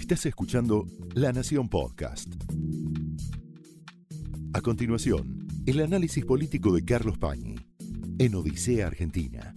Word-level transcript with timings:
Estás 0.00 0.24
escuchando 0.24 0.86
La 1.14 1.30
Nación 1.30 1.68
Podcast. 1.68 2.32
A 4.54 4.60
continuación, 4.62 5.46
el 5.66 5.80
análisis 5.80 6.24
político 6.24 6.72
de 6.72 6.82
Carlos 6.86 7.18
Pañi 7.18 7.56
en 8.18 8.34
Odisea 8.34 8.86
Argentina. 8.86 9.52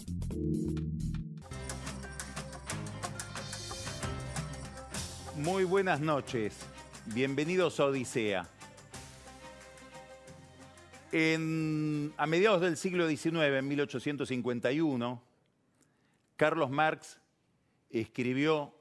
Muy 5.37 5.63
buenas 5.63 5.99
noches. 5.99 6.53
Bienvenidos 7.13 7.79
a 7.79 7.85
Odisea. 7.85 8.47
En- 11.11 12.13
a 12.17 12.25
mediados 12.25 12.61
del 12.61 12.77
siglo 12.77 13.07
XIX, 13.07 13.57
en 13.59 13.67
1851, 13.67 15.21
Carlos 16.37 16.69
Marx 16.71 17.19
escribió 17.89 18.73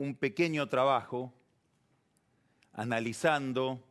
un 0.00 0.14
pequeño 0.14 0.66
trabajo 0.66 1.30
analizando, 2.72 3.86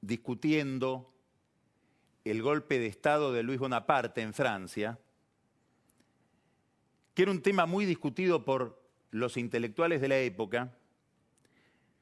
discutiendo 0.00 1.12
el 2.24 2.40
golpe 2.40 2.78
de 2.78 2.86
Estado 2.86 3.30
de 3.30 3.42
Luis 3.42 3.58
Bonaparte 3.58 4.22
en 4.22 4.32
Francia, 4.32 4.98
que 7.12 7.22
era 7.24 7.30
un 7.30 7.42
tema 7.42 7.66
muy 7.66 7.84
discutido 7.84 8.42
por 8.42 8.82
los 9.10 9.36
intelectuales 9.36 10.00
de 10.00 10.08
la 10.08 10.18
época, 10.18 10.74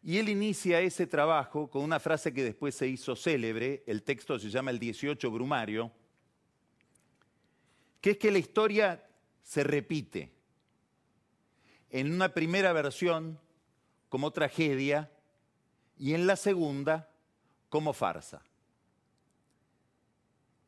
y 0.05 0.19
él 0.19 0.29
inicia 0.29 0.81
ese 0.81 1.09
trabajo 1.09 1.69
con 1.69 1.83
una 1.83 1.99
frase 1.99 2.33
que 2.33 2.45
después 2.45 2.77
se 2.77 2.87
hizo 2.87 3.17
célebre, 3.17 3.83
el 3.89 4.05
texto 4.05 4.39
se 4.39 4.51
llama 4.51 4.71
el 4.71 4.79
18 4.79 5.29
Brumario, 5.33 5.91
que 8.01 8.13
es 8.13 8.19
que 8.19 8.31
la 8.31 8.39
historia 8.39 9.05
se 9.43 9.65
repite. 9.65 10.42
En 11.93 12.13
una 12.13 12.31
primera 12.35 12.73
versión 12.73 13.39
como 14.09 14.33
tragedia 14.33 15.11
y 15.97 16.15
en 16.15 16.27
la 16.27 16.35
segunda 16.37 17.09
como 17.69 17.93
farsa. 17.93 18.43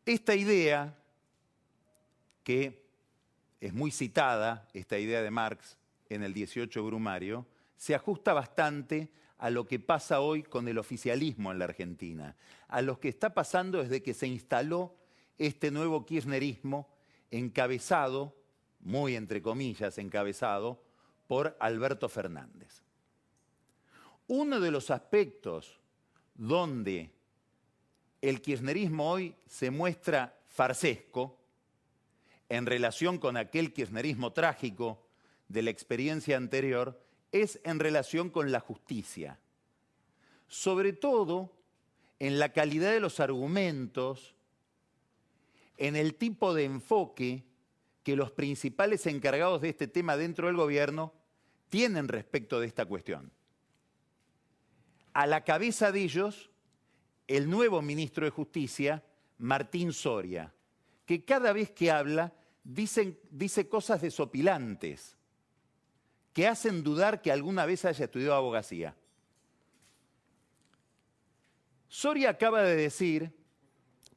Esta 0.06 0.34
idea, 0.34 0.94
que 2.42 2.84
es 3.60 3.72
muy 3.72 3.90
citada, 3.90 4.68
esta 4.74 4.98
idea 4.98 5.22
de 5.22 5.30
Marx 5.30 5.78
en 6.10 6.22
el 6.22 6.34
18 6.34 6.84
Brumario, 6.84 7.46
se 7.76 7.94
ajusta 7.94 8.34
bastante 8.34 9.10
a 9.38 9.48
lo 9.48 9.66
que 9.66 9.78
pasa 9.78 10.20
hoy 10.20 10.42
con 10.42 10.68
el 10.68 10.78
oficialismo 10.78 11.52
en 11.52 11.58
la 11.58 11.64
Argentina, 11.64 12.36
a 12.68 12.82
lo 12.82 13.00
que 13.00 13.08
está 13.08 13.32
pasando 13.32 13.82
desde 13.82 14.02
que 14.02 14.12
se 14.12 14.26
instaló 14.26 14.94
este 15.38 15.70
nuevo 15.70 16.04
kirchnerismo 16.04 16.88
encabezado, 17.30 18.36
muy 18.80 19.16
entre 19.16 19.42
comillas 19.42 19.96
encabezado, 19.98 20.83
por 21.26 21.56
Alberto 21.60 22.08
Fernández. 22.08 22.82
Uno 24.26 24.60
de 24.60 24.70
los 24.70 24.90
aspectos 24.90 25.78
donde 26.34 27.10
el 28.20 28.40
kirchnerismo 28.40 29.10
hoy 29.10 29.34
se 29.46 29.70
muestra 29.70 30.38
farsesco 30.46 31.38
en 32.48 32.66
relación 32.66 33.18
con 33.18 33.36
aquel 33.36 33.72
kirchnerismo 33.72 34.32
trágico 34.32 35.06
de 35.48 35.62
la 35.62 35.70
experiencia 35.70 36.36
anterior 36.36 37.00
es 37.32 37.60
en 37.64 37.80
relación 37.80 38.30
con 38.30 38.52
la 38.52 38.60
justicia. 38.60 39.38
Sobre 40.48 40.92
todo 40.92 41.52
en 42.18 42.38
la 42.38 42.52
calidad 42.52 42.92
de 42.92 43.00
los 43.00 43.20
argumentos, 43.20 44.34
en 45.76 45.96
el 45.96 46.14
tipo 46.14 46.54
de 46.54 46.64
enfoque 46.64 47.44
que 48.04 48.14
los 48.14 48.30
principales 48.30 49.06
encargados 49.06 49.62
de 49.62 49.70
este 49.70 49.88
tema 49.88 50.16
dentro 50.16 50.46
del 50.46 50.56
gobierno 50.56 51.12
tienen 51.70 52.06
respecto 52.06 52.60
de 52.60 52.66
esta 52.66 52.84
cuestión. 52.84 53.32
A 55.14 55.26
la 55.26 55.42
cabeza 55.42 55.90
de 55.90 56.02
ellos, 56.02 56.50
el 57.26 57.50
nuevo 57.50 57.82
ministro 57.82 58.26
de 58.26 58.30
Justicia, 58.30 59.02
Martín 59.38 59.92
Soria, 59.92 60.54
que 61.06 61.24
cada 61.24 61.52
vez 61.52 61.70
que 61.70 61.90
habla 61.90 62.32
dice 62.62 63.68
cosas 63.68 64.02
desopilantes 64.02 65.16
que 66.32 66.46
hacen 66.48 66.82
dudar 66.82 67.22
que 67.22 67.30
alguna 67.30 67.64
vez 67.64 67.84
haya 67.84 68.04
estudiado 68.04 68.34
abogacía. 68.34 68.96
Soria 71.88 72.30
acaba 72.30 72.62
de 72.62 72.74
decir 72.74 73.32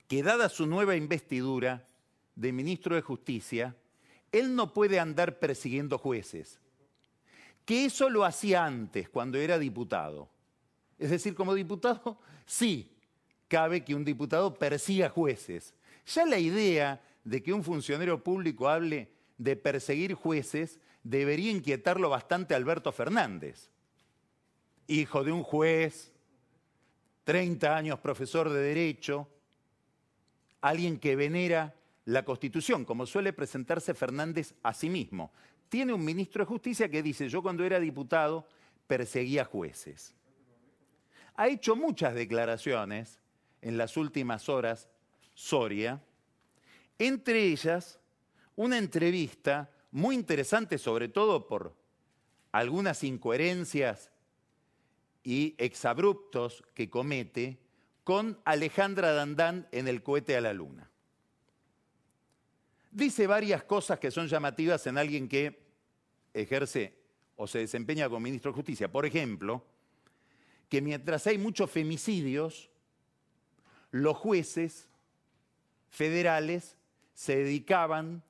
que 0.07 0.23
dada 0.23 0.50
su 0.50 0.66
nueva 0.66 0.95
investidura 0.95 1.88
de 2.35 2.51
ministro 2.51 2.95
de 2.95 3.01
Justicia, 3.01 3.75
él 4.31 4.55
no 4.55 4.73
puede 4.73 4.99
andar 4.99 5.39
persiguiendo 5.39 5.97
jueces, 5.97 6.59
que 7.65 7.85
eso 7.85 8.09
lo 8.09 8.23
hacía 8.23 8.65
antes, 8.65 9.09
cuando 9.09 9.38
era 9.38 9.59
diputado. 9.59 10.29
Es 10.97 11.09
decir, 11.09 11.35
como 11.35 11.53
diputado, 11.53 12.17
sí, 12.45 12.91
cabe 13.47 13.83
que 13.83 13.95
un 13.95 14.05
diputado 14.05 14.53
persiga 14.53 15.09
jueces. 15.09 15.73
Ya 16.05 16.25
la 16.25 16.39
idea 16.39 17.01
de 17.23 17.43
que 17.43 17.53
un 17.53 17.63
funcionario 17.63 18.23
público 18.23 18.69
hable 18.69 19.09
de 19.37 19.55
perseguir 19.55 20.13
jueces 20.13 20.79
debería 21.03 21.51
inquietarlo 21.51 22.09
bastante 22.09 22.53
a 22.53 22.57
Alberto 22.57 22.91
Fernández, 22.91 23.69
hijo 24.87 25.23
de 25.23 25.31
un 25.31 25.43
juez, 25.43 26.11
30 27.25 27.75
años 27.75 27.99
profesor 27.99 28.49
de 28.49 28.61
Derecho, 28.61 29.27
alguien 30.61 30.97
que 30.97 31.16
venera 31.16 31.75
la 32.07 32.23
Constitución, 32.23 32.85
como 32.85 33.06
suele 33.06 33.34
presentarse 33.34 33.94
Fernández 33.94 34.53
a 34.63 34.73
sí 34.73 34.90
mismo. 34.90 35.34
Tiene 35.68 35.91
un 35.91 36.06
ministro 36.06 36.41
de 36.41 36.47
Justicia 36.47 36.90
que 36.90 37.03
dice, 37.03 37.28
yo 37.28 37.41
cuando 37.41 37.66
era 37.66 37.81
diputado 37.81 38.47
perseguía 38.88 39.44
jueces. 39.44 40.16
Ha 41.35 41.50
hecho 41.50 41.75
muchas 41.75 42.16
declaraciones 42.16 43.19
en 43.62 43.78
las 43.78 43.97
últimas 43.97 44.47
horas 44.47 44.88
Soria, 45.34 46.01
entre 46.97 47.44
ellas 47.44 48.00
una 48.56 48.78
entrevista 48.78 49.69
muy 49.91 50.16
interesante, 50.16 50.78
sobre 50.78 51.09
todo 51.09 51.46
por 51.46 51.75
algunas 52.53 53.03
incoherencias 53.03 54.12
y 55.23 55.56
exabruptos 55.57 56.63
que 56.73 56.90
comete 56.90 57.59
con 58.06 58.40
Alejandra 58.46 59.12
Dandán 59.12 59.67
en 59.73 59.90
el 59.90 60.01
cohete 60.01 60.38
a 60.38 60.41
la 60.41 60.53
luna. 60.53 60.90
Dice 62.97 63.28
varias 63.28 63.63
cosas 63.63 64.00
que 64.00 64.09
son 64.09 64.28
llamativas 64.28 64.88
en 64.88 64.97
alguien 64.97 65.30
que 65.30 65.62
ejerce 66.34 66.97
o 67.35 67.46
se 67.46 67.59
desempeña 67.59 68.08
como 68.08 68.22
ministro 68.22 68.50
de 68.52 68.56
Justicia. 68.56 68.91
Por 68.91 69.06
ejemplo, 69.06 69.63
que 70.68 70.81
mientras 70.81 71.28
hay 71.28 71.38
muchos 71.38 71.69
femicidios, 71.69 72.72
los 73.91 74.18
jueces 74.18 74.90
federales 75.90 76.75
se 77.13 77.35
dedicaban, 77.35 78.24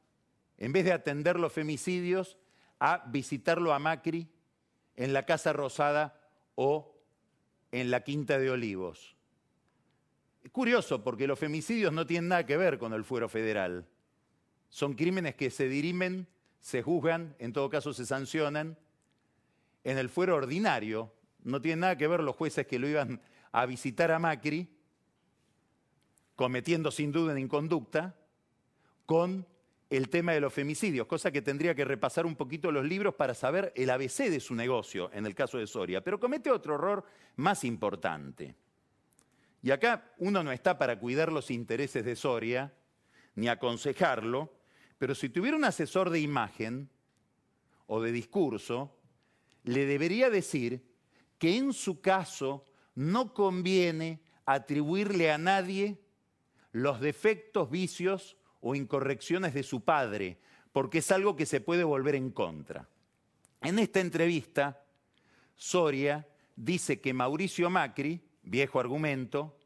en 0.57 0.73
vez 0.73 0.83
de 0.83 0.91
atender 0.91 1.39
los 1.39 1.53
femicidios, 1.53 2.37
a 2.77 3.05
visitarlo 3.07 3.73
a 3.73 3.79
Macri 3.79 4.27
en 4.97 5.13
la 5.13 5.25
Casa 5.25 5.53
Rosada 5.53 6.19
o 6.55 6.93
en 7.71 7.89
la 7.89 8.03
Quinta 8.03 8.37
de 8.37 8.51
Olivos. 8.51 9.15
Es 10.43 10.51
curioso 10.51 11.05
porque 11.05 11.25
los 11.25 11.39
femicidios 11.39 11.93
no 11.93 12.05
tienen 12.05 12.27
nada 12.27 12.45
que 12.45 12.57
ver 12.57 12.77
con 12.77 12.91
el 12.91 13.05
fuero 13.05 13.29
federal. 13.29 13.87
Son 14.69 14.93
crímenes 14.93 15.35
que 15.35 15.49
se 15.49 15.67
dirimen, 15.67 16.27
se 16.59 16.81
juzgan, 16.81 17.35
en 17.39 17.53
todo 17.53 17.69
caso 17.69 17.93
se 17.93 18.05
sancionan 18.05 18.77
en 19.83 19.97
el 19.97 20.09
fuero 20.09 20.35
ordinario. 20.35 21.13
No 21.43 21.61
tienen 21.61 21.81
nada 21.81 21.97
que 21.97 22.07
ver 22.07 22.21
los 22.21 22.35
jueces 22.35 22.67
que 22.67 22.79
lo 22.79 22.87
iban 22.87 23.21
a 23.51 23.65
visitar 23.65 24.11
a 24.11 24.19
Macri, 24.19 24.67
cometiendo 26.35 26.91
sin 26.91 27.11
duda 27.11 27.31
una 27.31 27.39
inconducta, 27.39 28.15
con 29.05 29.47
el 29.89 30.09
tema 30.09 30.33
de 30.33 30.41
los 30.41 30.53
femicidios, 30.53 31.07
cosa 31.07 31.31
que 31.31 31.41
tendría 31.41 31.73
que 31.73 31.85
repasar 31.85 32.25
un 32.25 32.35
poquito 32.35 32.71
los 32.71 32.85
libros 32.85 33.15
para 33.15 33.33
saber 33.33 33.71
el 33.75 33.89
ABC 33.89 34.29
de 34.29 34.41
su 34.41 34.53
negocio 34.53 35.09
en 35.13 35.25
el 35.25 35.33
caso 35.33 35.57
de 35.57 35.67
Soria. 35.67 36.03
Pero 36.03 36.19
comete 36.19 36.51
otro 36.51 36.75
error 36.75 37.05
más 37.37 37.63
importante. 37.63 38.53
Y 39.63 39.71
acá 39.71 40.11
uno 40.17 40.43
no 40.43 40.51
está 40.51 40.77
para 40.77 40.99
cuidar 40.99 41.31
los 41.31 41.49
intereses 41.49 42.03
de 42.03 42.15
Soria, 42.15 42.73
ni 43.35 43.47
aconsejarlo, 43.47 44.51
pero 44.97 45.15
si 45.15 45.29
tuviera 45.29 45.57
un 45.57 45.65
asesor 45.65 46.09
de 46.09 46.19
imagen 46.19 46.89
o 47.85 48.01
de 48.01 48.11
discurso, 48.11 48.95
le 49.63 49.85
debería 49.85 50.29
decir 50.29 50.83
que 51.37 51.57
en 51.57 51.73
su 51.73 52.01
caso 52.01 52.65
no 52.95 53.33
conviene 53.33 54.21
atribuirle 54.45 55.31
a 55.31 55.37
nadie 55.37 55.99
los 56.71 56.99
defectos, 56.99 57.69
vicios 57.69 58.37
o 58.61 58.75
incorrecciones 58.75 59.53
de 59.53 59.63
su 59.63 59.83
padre, 59.83 60.39
porque 60.71 60.99
es 60.99 61.11
algo 61.11 61.35
que 61.35 61.45
se 61.45 61.61
puede 61.61 61.83
volver 61.83 62.15
en 62.15 62.31
contra. 62.31 62.87
En 63.61 63.79
esta 63.79 63.99
entrevista, 63.99 64.83
Soria 65.55 66.27
dice 66.55 67.01
que 67.01 67.13
Mauricio 67.13 67.69
Macri, 67.69 68.21
viejo 68.43 68.79
argumento, 68.79 69.57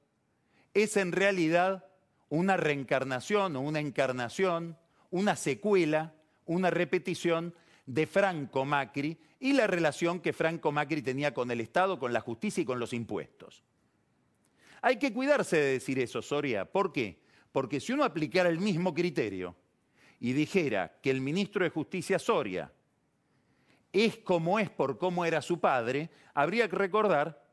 es 0.74 0.98
en 0.98 1.12
realidad 1.12 1.86
una 2.30 2.58
reencarnación 2.58 3.56
o 3.56 3.62
una 3.62 3.80
encarnación, 3.80 4.78
una 5.12 5.36
secuela, 5.36 6.14
una 6.46 6.70
repetición 6.70 7.54
de 7.86 8.08
Franco 8.08 8.66
Macri 8.66 9.18
y 9.40 9.54
la 9.54 9.68
relación 9.68 10.20
que 10.20 10.34
Franco 10.34 10.72
Macri 10.72 11.02
tenía 11.02 11.34
con 11.34 11.52
el 11.52 11.62
Estado, 11.62 12.00
con 12.00 12.14
la 12.14 12.22
justicia 12.22 12.62
y 12.62 12.66
con 12.66 12.80
los 12.80 12.94
impuestos. 12.94 13.64
Hay 14.82 14.98
que 14.98 15.14
cuidarse 15.14 15.58
de 15.58 15.74
decir 15.74 16.00
eso, 16.00 16.22
Soria. 16.22 16.66
¿Por 16.66 16.92
qué? 16.92 17.22
Porque 17.52 17.80
si 17.80 17.94
uno 17.94 18.04
aplicara 18.04 18.50
el 18.50 18.60
mismo 18.60 18.94
criterio 18.94 19.56
y 20.20 20.34
dijera 20.34 20.98
que 21.02 21.12
el 21.12 21.22
ministro 21.22 21.64
de 21.64 21.70
Justicia 21.70 22.18
Soria 22.18 22.72
es 23.92 24.18
como 24.18 24.58
es 24.58 24.70
por 24.70 24.98
cómo 24.98 25.26
era 25.26 25.42
su 25.42 25.60
padre, 25.60 26.10
habría 26.34 26.70
que 26.70 26.78
recordar 26.78 27.44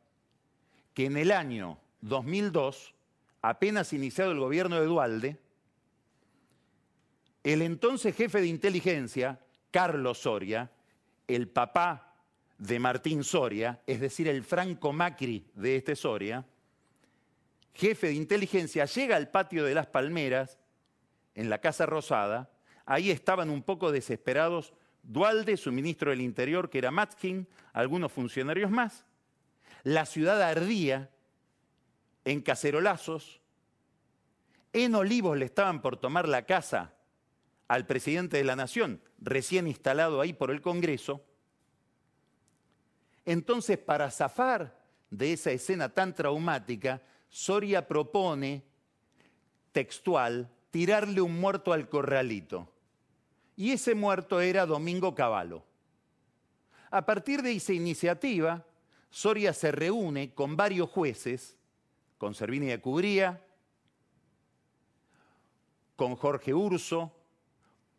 que 0.95 1.07
en 1.07 1.17
el 1.17 1.33
año 1.33 1.79
2002, 2.01 2.95
apenas 3.43 3.93
iniciado 3.93 4.31
el 4.33 4.39
gobierno 4.39 4.81
de 4.81 4.87
Dualde, 4.87 5.41
el 7.45 7.63
entonces 7.63 8.15
jefe 8.15 8.41
de 8.41 8.47
inteligencia, 8.47 9.41
Carlos 9.71 10.19
Soria, 10.19 10.71
el 11.27 11.49
papá 11.49 12.15
de 12.59 12.79
Martín 12.79 13.23
Soria, 13.23 13.81
es 13.87 14.01
decir, 14.01 14.29
el 14.29 14.43
Franco 14.43 14.93
Macri 14.93 15.47
de 15.55 15.77
este 15.77 15.95
Soria, 15.95 16.45
jefe 17.75 18.09
de 18.09 18.15
inteligencia, 18.15 18.85
llega 18.87 19.17
al 19.17 19.31
patio 19.31 19.65
de 19.65 19.75
las 19.75 19.87
Palmeras, 19.87 20.59
en 21.35 21.49
la 21.49 21.59
Casa 21.59 21.87
Rosada, 21.87 22.51
ahí 22.85 23.13
estaban 23.13 23.49
un 23.51 23.63
poco 23.63 23.93
desesperados 23.93 24.73
Dualde, 25.05 25.57
su 25.57 25.73
ministro 25.73 26.11
del 26.11 26.21
Interior, 26.21 26.69
que 26.69 26.79
era 26.79 26.91
Matzkin, 26.91 27.49
algunos 27.73 28.13
funcionarios 28.13 28.71
más. 28.71 29.07
La 29.85 30.05
ciudad 30.05 30.43
ardía 30.43 31.11
en 32.25 32.43
cacerolazos. 32.43 33.41
En 34.73 34.95
Olivos 34.95 35.39
le 35.39 35.47
estaban 35.47 35.81
por 35.81 35.97
tomar 35.97 36.29
la 36.29 36.45
casa 36.45 36.93
al 37.69 37.87
presidente 37.87 38.39
de 38.39 38.45
la 38.45 38.57
Nación, 38.57 39.01
recién 39.19 39.69
instalado 39.69 40.21
ahí 40.21 40.33
por 40.33 40.51
el 40.51 40.63
Congreso. 40.63 41.23
Entonces, 43.27 43.77
para 43.79 44.11
zafar 44.11 44.79
de 45.11 45.35
esa 45.35 45.51
escena 45.51 45.91
tan 45.91 46.15
traumática, 46.15 47.03
Soria 47.29 47.87
propone, 47.87 48.65
textual, 49.73 50.51
tirarle 50.71 51.21
un 51.21 51.39
muerto 51.39 51.75
al 51.75 51.91
corralito. 51.91 52.73
Y 53.55 53.73
ese 53.73 53.95
muerto 53.95 54.41
era 54.41 54.65
Domingo 54.65 55.15
Cavallo. 55.15 55.63
A 56.91 57.05
partir 57.05 57.43
de 57.43 57.53
esa 57.53 57.75
iniciativa, 57.75 58.65
Soria 59.11 59.53
se 59.53 59.73
reúne 59.73 60.33
con 60.33 60.57
varios 60.57 60.89
jueces, 60.89 61.59
con 62.17 62.35
Servini 62.35 62.67
de 62.67 62.81
Cubría, 62.81 63.45
con 65.97 66.17
Jorge 66.17 66.55
Urso, 66.55 67.13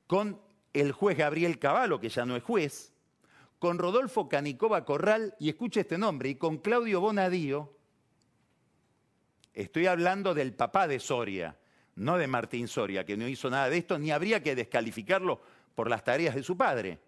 con 0.09 0.41
el 0.73 0.91
juez 0.91 1.19
Gabriel 1.19 1.59
Cavallo, 1.59 1.99
que 1.99 2.09
ya 2.09 2.25
no 2.25 2.35
es 2.35 2.41
juez, 2.41 2.91
con 3.59 3.77
Rodolfo 3.77 4.27
Canicova 4.27 4.83
Corral, 4.83 5.35
y 5.39 5.49
escuche 5.49 5.81
este 5.81 5.99
nombre, 5.99 6.29
y 6.29 6.35
con 6.35 6.57
Claudio 6.57 6.99
Bonadío, 6.99 7.77
Estoy 9.53 9.87
hablando 9.87 10.33
del 10.33 10.53
papá 10.53 10.87
de 10.87 10.99
Soria, 10.99 11.57
no 11.95 12.17
de 12.17 12.27
Martín 12.27 12.67
Soria, 12.67 13.05
que 13.05 13.17
no 13.17 13.27
hizo 13.27 13.49
nada 13.49 13.69
de 13.69 13.77
esto, 13.77 13.99
ni 13.99 14.09
habría 14.09 14.41
que 14.41 14.55
descalificarlo 14.55 15.41
por 15.75 15.89
las 15.89 16.03
tareas 16.03 16.33
de 16.33 16.43
su 16.43 16.55
padre. 16.55 16.99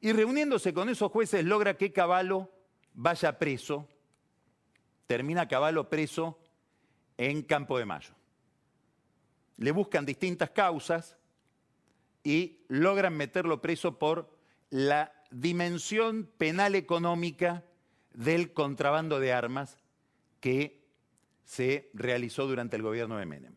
Y 0.00 0.12
reuniéndose 0.12 0.72
con 0.72 0.88
esos 0.88 1.12
jueces 1.12 1.44
logra 1.44 1.76
que 1.76 1.92
Caballo 1.92 2.50
vaya 2.94 3.38
preso, 3.38 3.86
termina 5.06 5.46
Caballo 5.46 5.90
preso 5.90 6.38
en 7.18 7.42
Campo 7.42 7.78
de 7.78 7.84
Mayo. 7.84 8.13
Le 9.56 9.70
buscan 9.70 10.04
distintas 10.04 10.50
causas 10.50 11.16
y 12.22 12.64
logran 12.68 13.16
meterlo 13.16 13.60
preso 13.60 13.98
por 13.98 14.36
la 14.70 15.12
dimensión 15.30 16.28
penal 16.38 16.74
económica 16.74 17.64
del 18.12 18.52
contrabando 18.52 19.20
de 19.20 19.32
armas 19.32 19.78
que 20.40 20.84
se 21.44 21.90
realizó 21.94 22.46
durante 22.46 22.76
el 22.76 22.82
gobierno 22.82 23.18
de 23.18 23.26
Menem. 23.26 23.56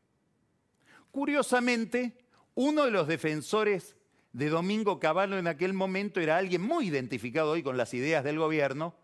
Curiosamente, 1.12 2.18
uno 2.56 2.86
de 2.86 2.92
los 2.92 3.08
defensores 3.08 3.96
de 4.34 4.50
Domingo 4.50 5.00
Cavallo 5.00 5.38
en 5.38 5.48
aquel 5.48 5.74
momento 5.74 6.20
era 6.20 6.38
alguien 6.38 6.62
muy 6.62 6.88
identificado 6.88 7.52
hoy 7.52 7.64
con 7.64 7.78
las 7.78 7.94
ideas 7.94 8.24
del 8.24 8.38
gobierno, 8.38 8.96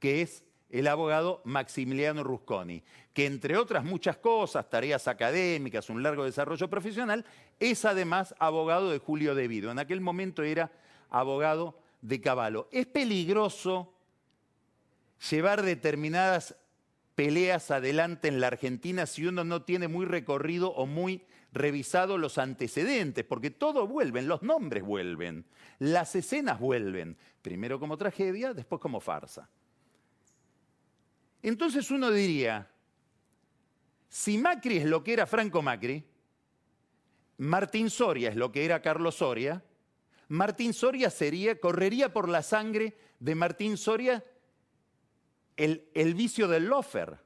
que 0.00 0.22
es 0.22 0.44
el 0.70 0.88
abogado 0.88 1.42
Maximiliano 1.44 2.24
Rusconi, 2.24 2.82
que 3.14 3.26
entre 3.26 3.56
otras 3.56 3.84
muchas 3.84 4.16
cosas, 4.16 4.68
tareas 4.68 5.06
académicas, 5.06 5.88
un 5.88 6.02
largo 6.02 6.24
desarrollo 6.24 6.68
profesional, 6.68 7.24
es 7.60 7.84
además 7.84 8.34
abogado 8.40 8.90
de 8.90 8.98
Julio 8.98 9.36
Devido. 9.36 9.70
En 9.70 9.78
aquel 9.78 10.00
momento 10.00 10.42
era 10.42 10.72
abogado 11.10 11.78
de 12.02 12.20
Caballo. 12.20 12.68
Es 12.72 12.86
peligroso 12.86 13.94
llevar 15.30 15.62
determinadas 15.62 16.56
peleas 17.14 17.70
adelante 17.70 18.26
en 18.26 18.40
la 18.40 18.48
Argentina 18.48 19.06
si 19.06 19.24
uno 19.26 19.44
no 19.44 19.62
tiene 19.62 19.86
muy 19.86 20.06
recorrido 20.06 20.70
o 20.72 20.84
muy 20.84 21.22
revisado 21.52 22.18
los 22.18 22.36
antecedentes, 22.36 23.24
porque 23.24 23.52
todo 23.52 23.86
vuelven, 23.86 24.26
los 24.26 24.42
nombres 24.42 24.82
vuelven, 24.82 25.44
las 25.78 26.16
escenas 26.16 26.58
vuelven, 26.58 27.16
primero 27.42 27.78
como 27.78 27.96
tragedia, 27.96 28.52
después 28.52 28.80
como 28.80 28.98
farsa. 28.98 29.48
Entonces 31.44 31.92
uno 31.92 32.10
diría, 32.10 32.68
si 34.14 34.38
Macri 34.38 34.76
es 34.76 34.84
lo 34.84 35.02
que 35.02 35.12
era 35.12 35.26
Franco 35.26 35.60
Macri, 35.60 36.04
Martín 37.38 37.90
Soria 37.90 38.28
es 38.28 38.36
lo 38.36 38.52
que 38.52 38.64
era 38.64 38.80
Carlos 38.80 39.16
Soria, 39.16 39.64
Martín 40.28 40.72
Soria 40.72 41.10
sería, 41.10 41.58
correría 41.58 42.12
por 42.12 42.28
la 42.28 42.44
sangre 42.44 42.96
de 43.18 43.34
Martín 43.34 43.76
Soria 43.76 44.22
el, 45.56 46.14
vicio 46.14 46.46
del 46.46 46.66
lofer, 46.66 47.18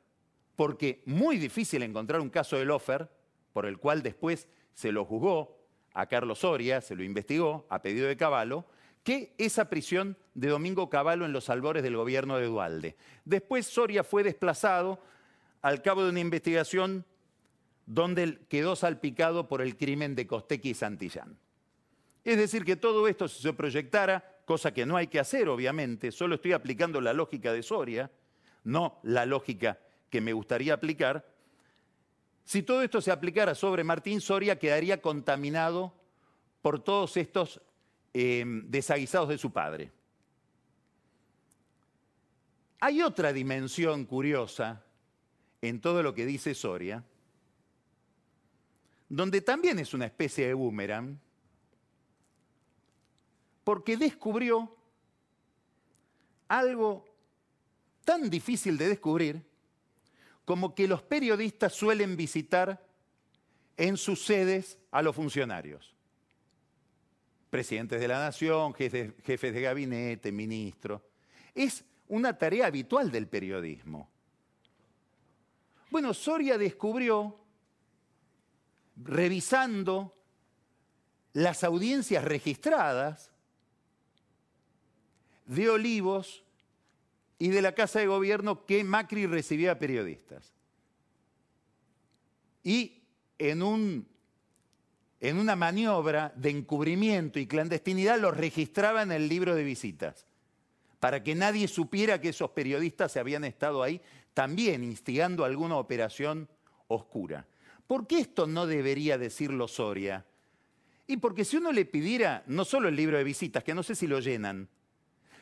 porque 0.56 1.02
muy 1.05 1.37
difícil 1.37 1.82
encontrar 1.82 2.23
un 2.23 2.31
caso 2.31 2.56
de 2.56 2.64
lofer 2.64 3.11
por 3.52 3.67
el 3.67 3.76
cual 3.76 4.02
después 4.02 4.49
se 4.73 4.90
lo 4.90 5.05
juzgó 5.05 5.58
a 5.93 6.06
Carlos 6.06 6.38
Soria, 6.38 6.81
se 6.81 6.96
lo 6.96 7.05
investigó 7.05 7.67
a 7.69 7.82
pedido 7.82 8.08
de 8.08 8.17
Caballo, 8.17 8.64
que 9.05 9.35
esa 9.37 9.69
prisión 9.69 10.17
de 10.32 10.49
Domingo 10.49 10.88
Cavallo 10.88 11.26
en 11.26 11.35
los 11.35 11.50
albores 11.50 11.82
del 11.82 11.96
gobierno 11.96 12.38
de 12.38 12.46
Dualde. 12.46 12.96
Después 13.26 13.67
Soria 13.67 14.05
fue 14.05 14.23
desplazado 14.23 15.02
al 15.62 15.82
cabo 15.82 16.05
de 16.05 16.10
una 16.10 16.20
investigación 16.20 17.05
donde 17.87 18.38
quedó 18.49 18.76
salpicado 18.76 19.49
por 19.49 19.62
el 19.62 19.76
crimen 19.76 20.14
de 20.14 20.26
Costequi 20.26 20.70
y 20.70 20.75
Santillán. 20.75 21.38
Es 22.25 22.37
decir, 22.37 22.64
que 22.64 22.76
todo 22.76 23.08
esto 23.08 23.28
si 23.28 23.43
se 23.43 23.52
proyectara 23.52 24.43
cosa 24.44 24.72
que 24.72 24.87
no 24.87 24.96
hay 24.96 25.06
que 25.06 25.20
hacer, 25.20 25.49
obviamente, 25.49 26.12
solo 26.12 26.34
estoy 26.34 26.52
aplicando 26.52 27.00
la 27.00 27.12
lógica 27.12 27.52
de 27.52 27.62
Soria, 27.62 28.11
no 28.64 29.00
la 29.02 29.26
lógica 29.26 29.78
que 30.11 30.21
me 30.21 30.32
gustaría 30.32 30.75
aplicar. 30.75 31.26
Si 32.44 32.62
todo 32.62 32.82
esto 32.82 33.00
se 33.00 33.11
aplicara 33.11 33.54
sobre 33.54 33.85
Martín 33.85 34.21
Soria, 34.21 34.59
quedaría 34.59 35.00
contaminado 35.00 35.94
por 36.62 36.82
todos 36.82 37.16
estos 37.16 37.61
eh, 38.14 38.44
desaguisados 38.47 39.28
de 39.28 39.38
su 39.38 39.52
padre. 39.52 39.92
Hay 42.80 43.02
otra 43.02 43.32
dimensión 43.32 44.04
curiosa 44.04 44.85
en 45.62 45.80
todo 45.80 46.02
lo 46.02 46.14
que 46.14 46.26
dice 46.26 46.54
Soria, 46.54 47.04
donde 49.08 49.40
también 49.40 49.78
es 49.78 49.94
una 49.94 50.06
especie 50.06 50.46
de 50.46 50.54
boomerang, 50.54 51.18
porque 53.64 53.96
descubrió 53.96 54.74
algo 56.48 57.04
tan 58.04 58.30
difícil 58.30 58.78
de 58.78 58.88
descubrir 58.88 59.42
como 60.44 60.74
que 60.74 60.88
los 60.88 61.02
periodistas 61.02 61.74
suelen 61.74 62.16
visitar 62.16 62.82
en 63.76 63.96
sus 63.98 64.24
sedes 64.24 64.78
a 64.90 65.02
los 65.02 65.14
funcionarios. 65.14 65.94
Presidentes 67.50 68.00
de 68.00 68.08
la 68.08 68.18
nación, 68.18 68.72
jefes, 68.74 69.14
de 69.54 69.60
gabinete, 69.60 70.32
ministros. 70.32 71.02
Es 71.54 71.84
una 72.08 72.36
tarea 72.36 72.66
habitual 72.66 73.10
del 73.10 73.28
periodismo. 73.28 74.10
Bueno, 75.90 76.12
Soria 76.14 76.59
descubrió, 76.59 77.38
revisando 78.97 80.14
las 81.33 81.64
audiencias 81.64 82.25
registradas, 82.25 83.33
de 85.49 85.71
Olivos 85.71 86.45
y 87.38 87.49
de 87.49 87.62
la 87.62 87.73
Casa 87.73 87.99
de 87.99 88.07
Gobierno 88.07 88.64
que 88.66 88.85
Macri 88.85 89.26
recibía 89.26 89.73
a 89.73 89.78
periodistas. 89.78 90.52
Y 92.62 93.02
en, 93.38 93.62
un, 93.62 94.07
en 95.21 95.38
una 95.38 95.57
maniobra 95.57 96.33
de 96.37 96.50
encubrimiento 96.50 97.38
y 97.38 97.47
clandestinidad 97.47 98.21
los 98.21 98.37
registraba 98.37 99.02
en 99.02 99.11
el 99.11 99.28
libro 99.28 99.54
de 99.54 99.64
visitas, 99.64 100.26
para 101.00 101.23
que 101.23 101.35
nadie 101.35 101.66
supiera 101.66 102.21
que 102.21 102.30
esos 102.30 102.50
periodistas 102.50 103.12
se 103.12 103.21
habían 103.21 103.45
estado 103.45 103.83
ahí 103.83 104.02
también 104.38 104.85
instigando 104.85 105.45
alguna 105.45 105.78
operación 105.78 106.49
oscura. 106.87 107.45
¿Por 107.88 108.07
qué 108.07 108.21
esto 108.21 108.47
no 108.47 108.68
debería 108.68 109.18
decirlo 109.18 109.66
Soria? 109.66 110.25
Y 111.09 111.16
porque 111.16 111.45
si 111.45 111.57
uno 111.57 111.73
le 111.73 111.85
pidiera 111.85 112.45
no 112.47 112.64
solo 112.64 112.87
el 112.87 112.95
libro 112.95 113.18
de 113.18 113.25
visitas, 113.25 113.64
que 113.64 113.75
no 113.75 113.83
sé 113.83 113.97
si 113.97 114.07
lo 114.07 114.21
llenan, 114.21 114.68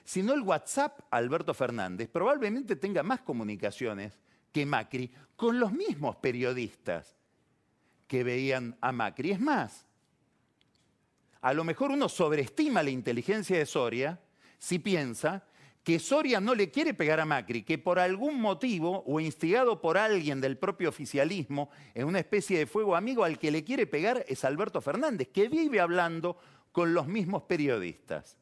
sino 0.03 0.33
el 0.33 0.41
WhatsApp 0.41 1.01
Alberto 1.11 1.53
Fernández, 1.53 2.09
probablemente 2.09 2.75
tenga 2.75 3.03
más 3.03 3.21
comunicaciones 3.21 4.15
que 4.51 4.65
Macri 4.65 5.13
con 5.37 5.61
los 5.61 5.73
mismos 5.73 6.17
periodistas 6.17 7.19
que 8.07 8.25
veían 8.25 8.79
a 8.81 8.93
Macri. 8.93 9.33
Es 9.33 9.41
más, 9.41 9.85
a 11.43 11.53
lo 11.53 11.65
mejor 11.65 11.91
uno 11.91 12.09
sobreestima 12.09 12.83
la 12.83 12.89
inteligencia 12.89 13.59
de 13.59 13.67
Soria 13.67 14.19
si 14.59 14.79
piensa 14.79 15.46
que 15.87 16.01
Soria 16.01 16.41
no 16.41 16.57
le 16.57 16.69
quiere 16.73 16.95
pegar 16.95 17.21
a 17.21 17.25
Macri, 17.25 17.63
que 17.63 17.79
por 17.79 18.01
algún 18.01 18.41
motivo 18.41 19.05
o 19.07 19.21
instigado 19.21 19.81
por 19.81 19.97
alguien 19.97 20.41
del 20.41 20.59
propio 20.59 20.89
oficialismo 20.89 21.71
en 21.95 22.09
una 22.09 22.19
especie 22.19 22.59
de 22.59 22.67
fuego 22.67 22.97
amigo 22.97 23.23
al 23.23 23.39
que 23.39 23.53
le 23.53 23.63
quiere 23.63 23.87
pegar 23.87 24.25
es 24.27 24.45
Alberto 24.45 24.81
Fernández, 24.81 25.29
que 25.29 25.49
vive 25.49 25.79
hablando 25.79 26.39
con 26.73 26.93
los 26.93 27.07
mismos 27.07 27.45
periodistas. 27.45 28.37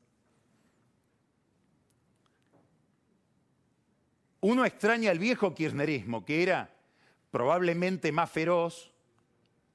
Uno 4.41 4.65
extraña 4.65 5.11
el 5.11 5.19
viejo 5.19 5.55
kirchnerismo, 5.55 6.25
que 6.25 6.43
era 6.43 6.75
probablemente 7.31 8.11
más 8.11 8.31
feroz, 8.31 8.91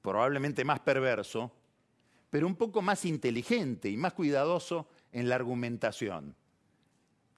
probablemente 0.02 0.64
más 0.64 0.80
perverso, 0.80 1.52
pero 2.30 2.48
un 2.48 2.56
poco 2.56 2.82
más 2.82 3.04
inteligente 3.04 3.88
y 3.88 3.96
más 3.96 4.12
cuidadoso 4.14 4.88
en 5.12 5.28
la 5.28 5.36
argumentación. 5.36 6.34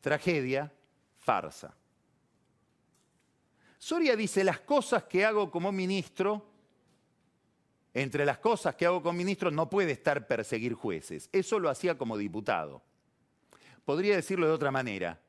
Tragedia, 0.03 0.71
farsa. 1.17 1.73
Soria 3.79 4.17
dice, 4.17 4.43
las 4.43 4.61
cosas 4.61 5.05
que 5.05 5.25
hago 5.25 5.49
como 5.49 5.71
ministro, 5.71 6.45
entre 7.95 8.27
las 8.27 8.39
cosas 8.39 8.75
que 8.75 8.85
hago 8.85 9.01
como 9.01 9.17
ministro 9.17 9.53
no 9.53 9.71
puede 9.71 9.93
estar 9.93 10.27
perseguir 10.27 10.75
jueces. 10.75 11.29
Eso 11.33 11.61
lo 11.61 11.71
hacía 11.71 11.97
como 11.97 12.17
diputado. 12.17 12.83
Podría 13.85 14.17
decirlo 14.17 14.47
de 14.47 14.53
otra 14.53 14.73
manera. 14.73 15.21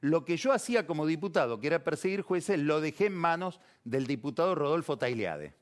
Lo 0.00 0.24
que 0.24 0.38
yo 0.38 0.52
hacía 0.52 0.86
como 0.86 1.06
diputado, 1.06 1.60
que 1.60 1.66
era 1.66 1.84
perseguir 1.84 2.22
jueces, 2.22 2.58
lo 2.58 2.80
dejé 2.80 3.06
en 3.06 3.14
manos 3.14 3.60
del 3.84 4.06
diputado 4.06 4.54
Rodolfo 4.54 4.96
Tailiade. 4.96 5.54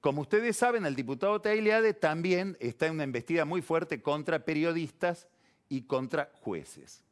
Como 0.00 0.22
ustedes 0.22 0.56
saben, 0.56 0.84
el 0.84 0.96
diputado 0.96 1.40
Tailiade 1.40 1.94
también 1.94 2.56
está 2.58 2.88
en 2.88 2.94
una 2.94 3.04
embestida 3.04 3.44
muy 3.44 3.62
fuerte 3.62 4.02
contra 4.02 4.44
periodistas 4.44 5.28
y 5.72 5.80
contra 5.82 6.30
jueces. 6.42 7.02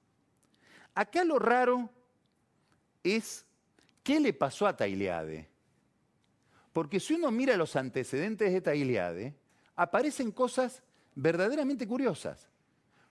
Acá 0.94 1.24
lo 1.24 1.38
raro 1.38 1.88
es 3.02 3.46
qué 4.02 4.20
le 4.20 4.34
pasó 4.34 4.66
a 4.66 4.76
Tailiade. 4.76 5.48
Porque 6.74 7.00
si 7.00 7.14
uno 7.14 7.30
mira 7.30 7.56
los 7.56 7.74
antecedentes 7.74 8.52
de 8.52 8.60
Tailiade, 8.60 9.34
aparecen 9.76 10.30
cosas 10.30 10.82
verdaderamente 11.14 11.88
curiosas. 11.88 12.48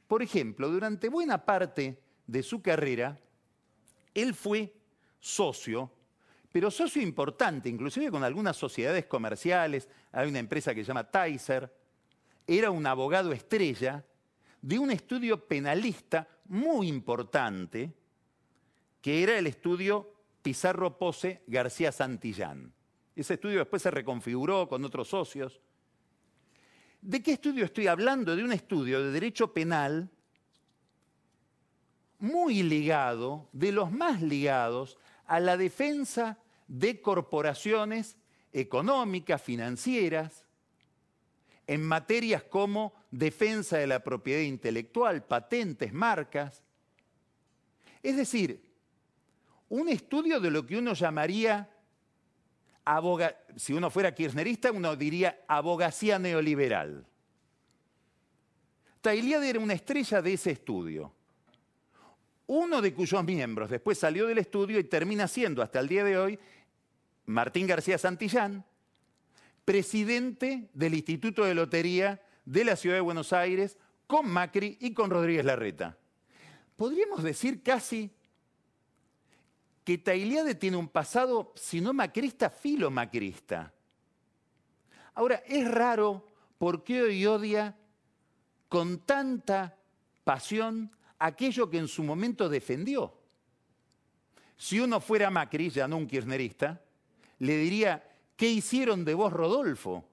Por 0.08 0.22
ejemplo, 0.22 0.70
durante 0.70 1.10
buena 1.10 1.44
parte 1.44 2.00
de 2.28 2.44
su 2.44 2.62
carrera, 2.62 3.20
él 4.14 4.36
fue 4.36 4.72
socio 5.20 5.92
pero 6.52 6.72
socio 6.72 7.02
importante, 7.02 7.70
inclusive 7.70 8.10
con 8.10 8.24
algunas 8.24 8.58
sociedades 8.58 9.06
comerciales, 9.06 9.88
hay 10.12 10.28
una 10.28 10.40
empresa 10.40 10.74
que 10.74 10.82
se 10.82 10.88
llama 10.88 11.10
Tyser, 11.10 11.72
era 12.48 12.72
un 12.72 12.88
abogado 12.88 13.32
estrella 13.32 14.04
de 14.62 14.80
un 14.80 14.92
estudio 14.92 15.48
penalista 15.48 16.28
muy 16.46 16.88
importante, 16.88 17.94
que 19.02 19.24
era 19.24 19.38
el 19.38 19.48
estudio 19.48 20.14
Pizarro 20.42 20.98
Pose 20.98 21.44
García 21.48 21.92
Santillán. 21.92 22.74
Ese 23.16 23.36
estudio 23.36 23.60
después 23.60 23.82
se 23.82 23.92
reconfiguró 23.92 24.68
con 24.68 24.84
otros 24.86 25.10
socios. 25.10 25.60
¿De 27.02 27.22
qué 27.22 27.34
estudio 27.34 27.66
estoy 27.66 27.88
hablando? 27.88 28.36
De 28.36 28.44
un 28.44 28.52
estudio 28.52 29.04
de 29.04 29.12
derecho 29.12 29.54
penal 29.54 30.10
muy 32.20 32.64
ligado, 32.64 33.48
de 33.54 33.72
los 33.72 33.92
más 33.92 34.22
ligados 34.22 34.98
a 35.26 35.40
la 35.40 35.56
defensa 35.56 36.38
de 36.68 37.02
corporaciones 37.02 38.18
económicas, 38.52 39.42
financieras, 39.42 40.46
en 41.68 41.84
materias 41.84 42.44
como 42.44 42.94
defensa 43.12 43.78
de 43.78 43.88
la 43.88 44.04
propiedad 44.04 44.42
intelectual, 44.42 45.24
patentes, 45.24 45.94
marcas. 45.94 46.64
Es 48.04 48.18
decir, 48.18 48.62
un 49.70 49.90
estudio 49.90 50.40
de 50.40 50.52
lo 50.52 50.66
que 50.66 50.78
uno 50.78 50.94
llamaría, 50.94 51.70
si 53.56 53.74
uno 53.74 53.90
fuera 53.90 54.16
kirchnerista, 54.16 54.72
uno 54.72 54.96
diría 54.96 55.44
abogacía 55.48 56.18
neoliberal. 56.18 57.06
Tailiad 59.02 59.44
era 59.44 59.60
una 59.60 59.74
estrella 59.74 60.22
de 60.22 60.34
ese 60.34 60.52
estudio 60.52 61.14
uno 62.50 62.82
de 62.82 62.96
cuyos 62.96 63.24
miembros 63.24 63.70
después 63.70 64.00
salió 64.00 64.26
del 64.26 64.40
estudio 64.40 64.80
y 64.80 64.84
termina 64.84 65.28
siendo 65.28 65.62
hasta 65.62 65.80
el 65.80 65.88
día 65.88 66.04
de 66.04 66.18
hoy 66.18 66.40
Martín 67.28 67.68
García 67.68 68.00
Santillán, 68.00 68.66
presidente 69.66 70.68
del 70.74 70.96
Instituto 70.96 71.46
de 71.46 71.54
Lotería 71.54 72.20
de 72.50 72.66
la 72.66 72.76
Ciudad 72.76 72.96
de 72.96 73.02
Buenos 73.02 73.32
Aires, 73.32 73.78
con 74.08 74.28
Macri 74.28 74.76
y 74.82 74.92
con 74.92 75.12
Rodríguez 75.12 75.46
Larreta. 75.46 75.96
Podríamos 76.76 77.22
decir 77.22 77.62
casi 77.62 78.12
que 79.84 80.00
Tailiade 80.00 80.56
tiene 80.56 80.76
un 80.76 80.88
pasado, 80.88 81.54
si 81.56 81.80
no 81.80 81.94
macrista, 81.94 82.50
filo 82.50 82.90
macrista. 82.90 83.72
Ahora, 85.14 85.44
es 85.46 85.70
raro 85.70 86.26
por 86.58 86.84
qué 86.84 87.04
hoy 87.04 87.24
odia 87.28 87.78
con 88.68 88.98
tanta 89.06 89.78
pasión 90.24 90.92
aquello 91.20 91.70
que 91.70 91.78
en 91.78 91.88
su 91.88 92.02
momento 92.02 92.50
defendió. 92.50 93.16
Si 94.58 94.80
uno 94.80 95.00
fuera 95.00 95.30
Macri, 95.30 95.70
ya 95.70 95.88
no 95.88 95.98
un 95.98 96.08
kirchnerista, 96.08 96.82
le 97.38 97.58
diría, 97.58 98.04
¿qué 98.36 98.50
hicieron 98.50 99.06
de 99.06 99.14
vos, 99.14 99.32
Rodolfo? 99.32 100.09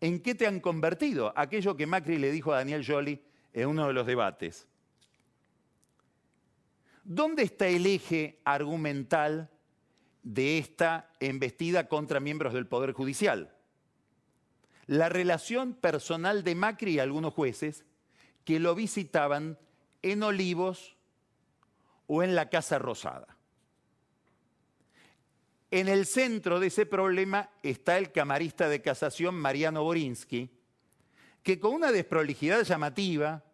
¿En 0.00 0.20
qué 0.20 0.34
te 0.34 0.46
han 0.46 0.60
convertido? 0.60 1.32
Aquello 1.36 1.76
que 1.76 1.86
Macri 1.86 2.18
le 2.18 2.30
dijo 2.30 2.52
a 2.52 2.58
Daniel 2.58 2.84
Joly 2.86 3.20
en 3.52 3.68
uno 3.68 3.86
de 3.86 3.92
los 3.92 4.06
debates. 4.06 4.68
¿Dónde 7.02 7.42
está 7.42 7.66
el 7.68 7.86
eje 7.86 8.38
argumental 8.44 9.50
de 10.22 10.58
esta 10.58 11.10
embestida 11.20 11.88
contra 11.88 12.20
miembros 12.20 12.52
del 12.52 12.66
Poder 12.66 12.92
Judicial? 12.92 13.54
La 14.86 15.08
relación 15.08 15.74
personal 15.74 16.44
de 16.44 16.54
Macri 16.54 16.92
y 16.94 16.98
algunos 16.98 17.34
jueces 17.34 17.84
que 18.44 18.60
lo 18.60 18.74
visitaban 18.74 19.58
en 20.02 20.22
Olivos 20.22 20.96
o 22.06 22.22
en 22.22 22.34
la 22.34 22.50
Casa 22.50 22.78
Rosada. 22.78 23.37
En 25.70 25.88
el 25.88 26.06
centro 26.06 26.60
de 26.60 26.68
ese 26.68 26.86
problema 26.86 27.50
está 27.62 27.98
el 27.98 28.10
camarista 28.10 28.70
de 28.70 28.80
casación 28.80 29.34
Mariano 29.34 29.84
Borinsky, 29.84 30.48
que 31.42 31.60
con 31.60 31.74
una 31.74 31.92
desprolijidad 31.92 32.62
llamativa 32.62 33.44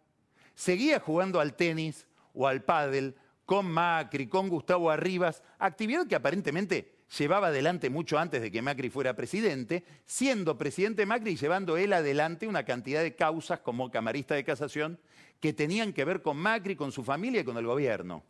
seguía 0.53 1.01
jugando 1.01 1.41
al 1.41 1.55
tenis 1.55 2.07
o 2.33 2.47
al 2.47 2.63
pádel 2.63 3.15
con 3.45 3.65
Macri, 3.65 4.27
con 4.27 4.47
Gustavo 4.47 4.89
Arribas, 4.89 5.43
actividad 5.59 6.07
que 6.07 6.15
aparentemente 6.15 6.95
llevaba 7.17 7.47
adelante 7.47 7.89
mucho 7.89 8.17
antes 8.17 8.41
de 8.41 8.49
que 8.49 8.61
Macri 8.61 8.89
fuera 8.89 9.15
presidente, 9.15 9.83
siendo 10.05 10.57
presidente 10.57 11.05
Macri 11.05 11.31
y 11.31 11.35
llevando 11.35 11.75
él 11.75 11.91
adelante 11.91 12.47
una 12.47 12.63
cantidad 12.63 13.03
de 13.03 13.15
causas 13.15 13.59
como 13.59 13.91
camarista 13.91 14.35
de 14.35 14.45
casación 14.45 14.99
que 15.41 15.51
tenían 15.51 15.91
que 15.91 16.05
ver 16.05 16.21
con 16.21 16.37
Macri, 16.37 16.77
con 16.77 16.93
su 16.93 17.03
familia 17.03 17.41
y 17.41 17.43
con 17.43 17.57
el 17.57 17.65
gobierno. 17.65 18.23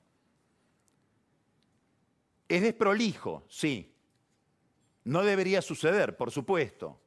Es 2.48 2.62
desprolijo, 2.62 3.44
sí. 3.50 3.94
No 5.04 5.24
debería 5.24 5.62
suceder, 5.62 6.16
por 6.18 6.32
supuesto. 6.32 7.00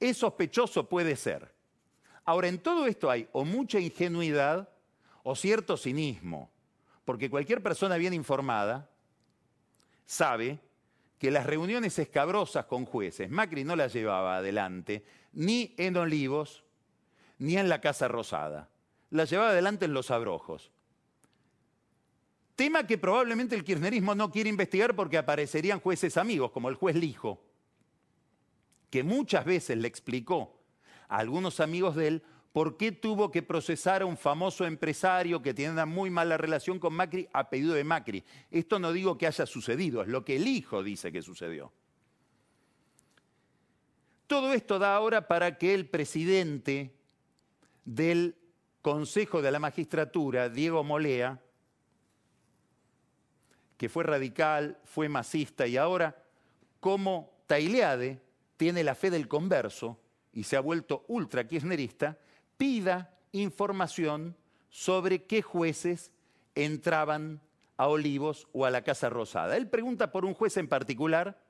Es 0.00 0.18
sospechoso, 0.18 0.88
puede 0.88 1.16
ser. 1.16 1.52
Ahora, 2.24 2.48
en 2.48 2.58
todo 2.58 2.86
esto 2.86 3.10
hay 3.10 3.28
o 3.32 3.44
mucha 3.44 3.80
ingenuidad 3.80 4.68
o 5.22 5.34
cierto 5.34 5.76
cinismo, 5.76 6.50
porque 7.04 7.30
cualquier 7.30 7.62
persona 7.62 7.96
bien 7.96 8.14
informada 8.14 8.90
sabe 10.06 10.58
que 11.18 11.30
las 11.30 11.46
reuniones 11.46 11.98
escabrosas 11.98 12.66
con 12.66 12.84
jueces, 12.84 13.30
Macri 13.30 13.64
no 13.64 13.76
las 13.76 13.92
llevaba 13.92 14.36
adelante 14.36 15.04
ni 15.32 15.74
en 15.76 15.96
Olivos 15.96 16.64
ni 17.38 17.56
en 17.56 17.68
la 17.68 17.80
Casa 17.80 18.08
Rosada, 18.08 18.68
las 19.10 19.30
llevaba 19.30 19.50
adelante 19.50 19.84
en 19.84 19.94
los 19.94 20.10
abrojos. 20.10 20.70
Tema 22.58 22.88
que 22.88 22.98
probablemente 22.98 23.54
el 23.54 23.62
kirchnerismo 23.62 24.16
no 24.16 24.32
quiere 24.32 24.50
investigar 24.50 24.96
porque 24.96 25.16
aparecerían 25.16 25.78
jueces 25.78 26.16
amigos, 26.16 26.50
como 26.50 26.68
el 26.68 26.74
juez 26.74 26.96
Lijo, 26.96 27.40
que 28.90 29.04
muchas 29.04 29.44
veces 29.44 29.78
le 29.78 29.86
explicó 29.86 30.58
a 31.06 31.18
algunos 31.18 31.60
amigos 31.60 31.94
de 31.94 32.08
él 32.08 32.22
¿Por 32.52 32.76
qué 32.76 32.90
tuvo 32.90 33.30
que 33.30 33.44
procesar 33.44 34.02
a 34.02 34.06
un 34.06 34.16
famoso 34.16 34.66
empresario 34.66 35.40
que 35.40 35.54
tiene 35.54 35.70
una 35.70 35.86
muy 35.86 36.10
mala 36.10 36.36
relación 36.36 36.80
con 36.80 36.92
Macri 36.92 37.28
a 37.32 37.48
pedido 37.48 37.74
de 37.74 37.84
Macri? 37.84 38.24
Esto 38.50 38.80
no 38.80 38.92
digo 38.92 39.16
que 39.16 39.28
haya 39.28 39.46
sucedido, 39.46 40.02
es 40.02 40.08
lo 40.08 40.24
que 40.24 40.34
el 40.34 40.48
hijo 40.48 40.82
dice 40.82 41.12
que 41.12 41.22
sucedió. 41.22 41.70
Todo 44.26 44.52
esto 44.52 44.80
da 44.80 44.96
ahora 44.96 45.28
para 45.28 45.56
que 45.56 45.72
el 45.72 45.86
presidente 45.86 46.96
del 47.84 48.34
Consejo 48.82 49.40
de 49.40 49.52
la 49.52 49.60
Magistratura, 49.60 50.48
Diego 50.48 50.82
Molea, 50.82 51.40
que 53.78 53.88
fue 53.88 54.04
radical, 54.04 54.78
fue 54.84 55.08
masista 55.08 55.66
y 55.66 55.78
ahora, 55.78 56.22
como 56.80 57.32
Taileade, 57.46 58.20
tiene 58.58 58.84
la 58.84 58.94
fe 58.94 59.10
del 59.10 59.28
converso 59.28 59.98
y 60.32 60.42
se 60.42 60.56
ha 60.56 60.60
vuelto 60.60 61.04
ultra 61.08 61.46
kirchnerista, 61.46 62.18
pida 62.58 63.14
información 63.32 64.36
sobre 64.68 65.24
qué 65.24 65.40
jueces 65.42 66.12
entraban 66.54 67.40
a 67.76 67.86
Olivos 67.86 68.48
o 68.52 68.66
a 68.66 68.70
la 68.70 68.82
Casa 68.82 69.08
Rosada. 69.08 69.56
Él 69.56 69.68
pregunta 69.68 70.10
por 70.10 70.24
un 70.24 70.34
juez 70.34 70.56
en 70.56 70.68
particular 70.68 71.40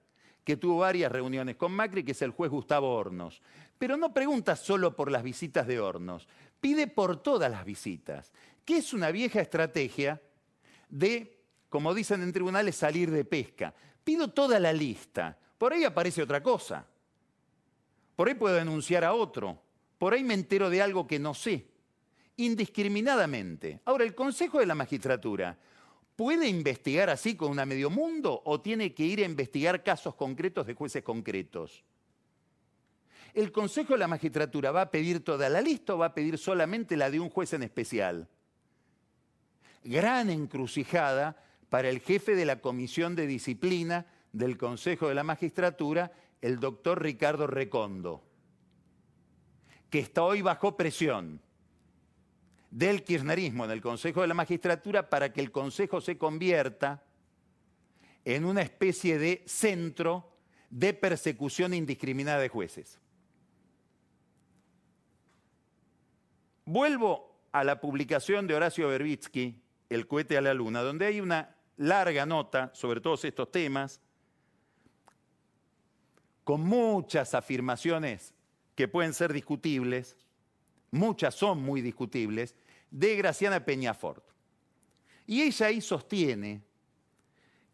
que 0.45 0.57
tuvo 0.57 0.79
varias 0.79 1.11
reuniones 1.11 1.57
con 1.57 1.73
Macri, 1.73 2.05
que 2.05 2.13
es 2.13 2.23
el 2.23 2.31
juez 2.31 2.51
Gustavo 2.51 2.95
Hornos. 2.95 3.43
Pero 3.79 3.97
no 3.97 4.13
pregunta 4.13 4.55
solo 4.55 4.95
por 4.95 5.11
las 5.11 5.23
visitas 5.23 5.67
de 5.67 5.81
Hornos, 5.81 6.29
pide 6.61 6.87
por 6.87 7.23
todas 7.23 7.51
las 7.51 7.65
visitas, 7.65 8.33
que 8.65 8.79
es 8.79 8.93
una 8.93 9.11
vieja 9.11 9.41
estrategia 9.41 10.21
de, 10.89 11.38
como 11.69 11.95
dicen 11.95 12.23
en 12.23 12.33
tribunales, 12.33 12.77
salir 12.77 13.11
de 13.11 13.25
pesca. 13.25 13.75
Pido 14.05 14.29
toda 14.29 14.59
la 14.59 14.73
lista, 14.73 15.39
por 15.59 15.73
ahí 15.73 15.85
aparece 15.85 16.23
otra 16.23 16.43
cosa, 16.43 16.87
por 18.17 18.29
ahí 18.29 18.35
puedo 18.35 18.55
denunciar 18.55 19.05
a 19.05 19.15
otro, 19.15 19.61
por 19.99 20.15
ahí 20.15 20.25
me 20.25 20.35
entero 20.35 20.71
de 20.71 20.83
algo 20.83 21.07
que 21.07 21.19
no 21.19 21.35
sé, 21.35 21.67
indiscriminadamente. 22.37 23.81
Ahora, 23.85 24.05
el 24.05 24.15
Consejo 24.15 24.61
de 24.61 24.67
la 24.67 24.75
Magistratura 24.75 25.59
¿Puede 26.19 26.49
investigar 26.49 27.11
así 27.11 27.37
con 27.37 27.49
una 27.49 27.65
medio 27.65 27.91
mundo 27.91 28.43
o 28.45 28.61
tiene 28.61 28.93
que 28.93 29.05
ir 29.05 29.21
a 29.21 29.25
investigar 29.25 29.85
casos 29.85 30.17
concretos 30.17 30.67
de 30.67 30.75
jueces 30.75 31.05
concretos? 31.05 31.85
¿El 33.35 33.53
Consejo 33.53 33.93
de 33.93 34.01
la 34.01 34.09
Magistratura 34.09 34.73
va 34.73 34.81
a 34.81 34.91
pedir 34.91 35.23
toda 35.23 35.49
la 35.49 35.61
lista 35.61 35.95
o 35.95 35.99
va 35.99 36.07
a 36.07 36.15
pedir 36.15 36.37
solamente 36.37 36.97
la 36.97 37.09
de 37.09 37.21
un 37.21 37.31
juez 37.31 37.53
en 37.53 37.63
especial? 37.63 38.29
Gran 39.85 40.29
encrucijada 40.29 41.41
para 41.69 41.89
el 41.89 42.01
jefe 42.01 42.35
de 42.35 42.45
la 42.45 42.61
Comisión 42.61 43.15
de 43.15 43.27
Disciplina 43.27 44.07
del 44.33 44.57
Consejo 44.57 45.09
de 45.09 45.15
la 45.15 45.25
Magistratura, 45.25 46.13
el 46.41 46.61
doctor 46.61 47.03
Ricardo 47.03 47.47
Recondo, 47.47 48.23
que 49.91 49.99
está 49.99 50.23
hoy 50.23 50.43
bajo 50.43 50.77
presión 50.77 51.41
del 52.71 53.03
kirchnerismo 53.03 53.65
en 53.65 53.71
el 53.71 53.81
Consejo 53.81 54.21
de 54.23 54.29
la 54.29 54.35
Magistratura 54.35 55.09
para 55.09 55.33
que 55.33 55.41
el 55.41 55.51
Consejo 55.51 56.01
se 56.01 56.19
convierta 56.19 57.03
en 58.25 58.45
una 58.45 58.63
especie 58.63 59.19
de 59.19 59.43
centro 59.47 60.31
de 60.71 60.93
persecución 60.93 61.73
indiscriminada 61.73 62.41
de 62.41 62.49
jueces. 62.49 62.99
Vuelvo 66.67 67.41
a 67.53 67.65
la 67.65 67.81
publicación 67.81 68.47
de 68.47 68.55
Horacio 68.55 68.89
Berbitsky, 68.89 69.63
El 69.89 70.07
cohete 70.07 70.37
a 70.37 70.43
la 70.43 70.53
luna, 70.53 70.83
donde 70.83 71.07
hay 71.07 71.23
una 71.23 71.57
larga 71.79 72.27
nota 72.27 72.71
sobre 72.75 73.01
todos 73.01 73.25
estos 73.25 73.51
temas, 73.51 74.01
con 76.45 76.61
muchas 76.61 77.35
afirmaciones 77.35 78.35
que 78.75 78.89
pueden 78.89 79.15
ser 79.15 79.33
discutibles, 79.33 80.17
muchas 80.91 81.35
son 81.35 81.63
muy 81.63 81.81
discutibles, 81.81 82.55
de 82.91 83.17
Graciana 83.17 83.65
Peñafort. 83.65 84.25
Y 85.27 85.43
ella 85.43 85.67
ahí 85.67 85.81
sostiene 85.81 86.63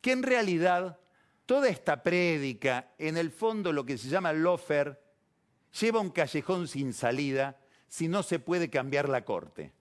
que 0.00 0.12
en 0.12 0.22
realidad 0.22 0.98
toda 1.46 1.68
esta 1.68 2.02
prédica, 2.02 2.92
en 2.98 3.16
el 3.16 3.30
fondo 3.30 3.72
lo 3.72 3.86
que 3.86 3.96
se 3.96 4.08
llama 4.08 4.32
lofer, 4.32 5.00
lleva 5.80 6.00
un 6.00 6.10
callejón 6.10 6.68
sin 6.68 6.92
salida 6.92 7.58
si 7.88 8.08
no 8.08 8.22
se 8.22 8.38
puede 8.38 8.70
cambiar 8.70 9.08
la 9.08 9.24
corte. 9.24 9.72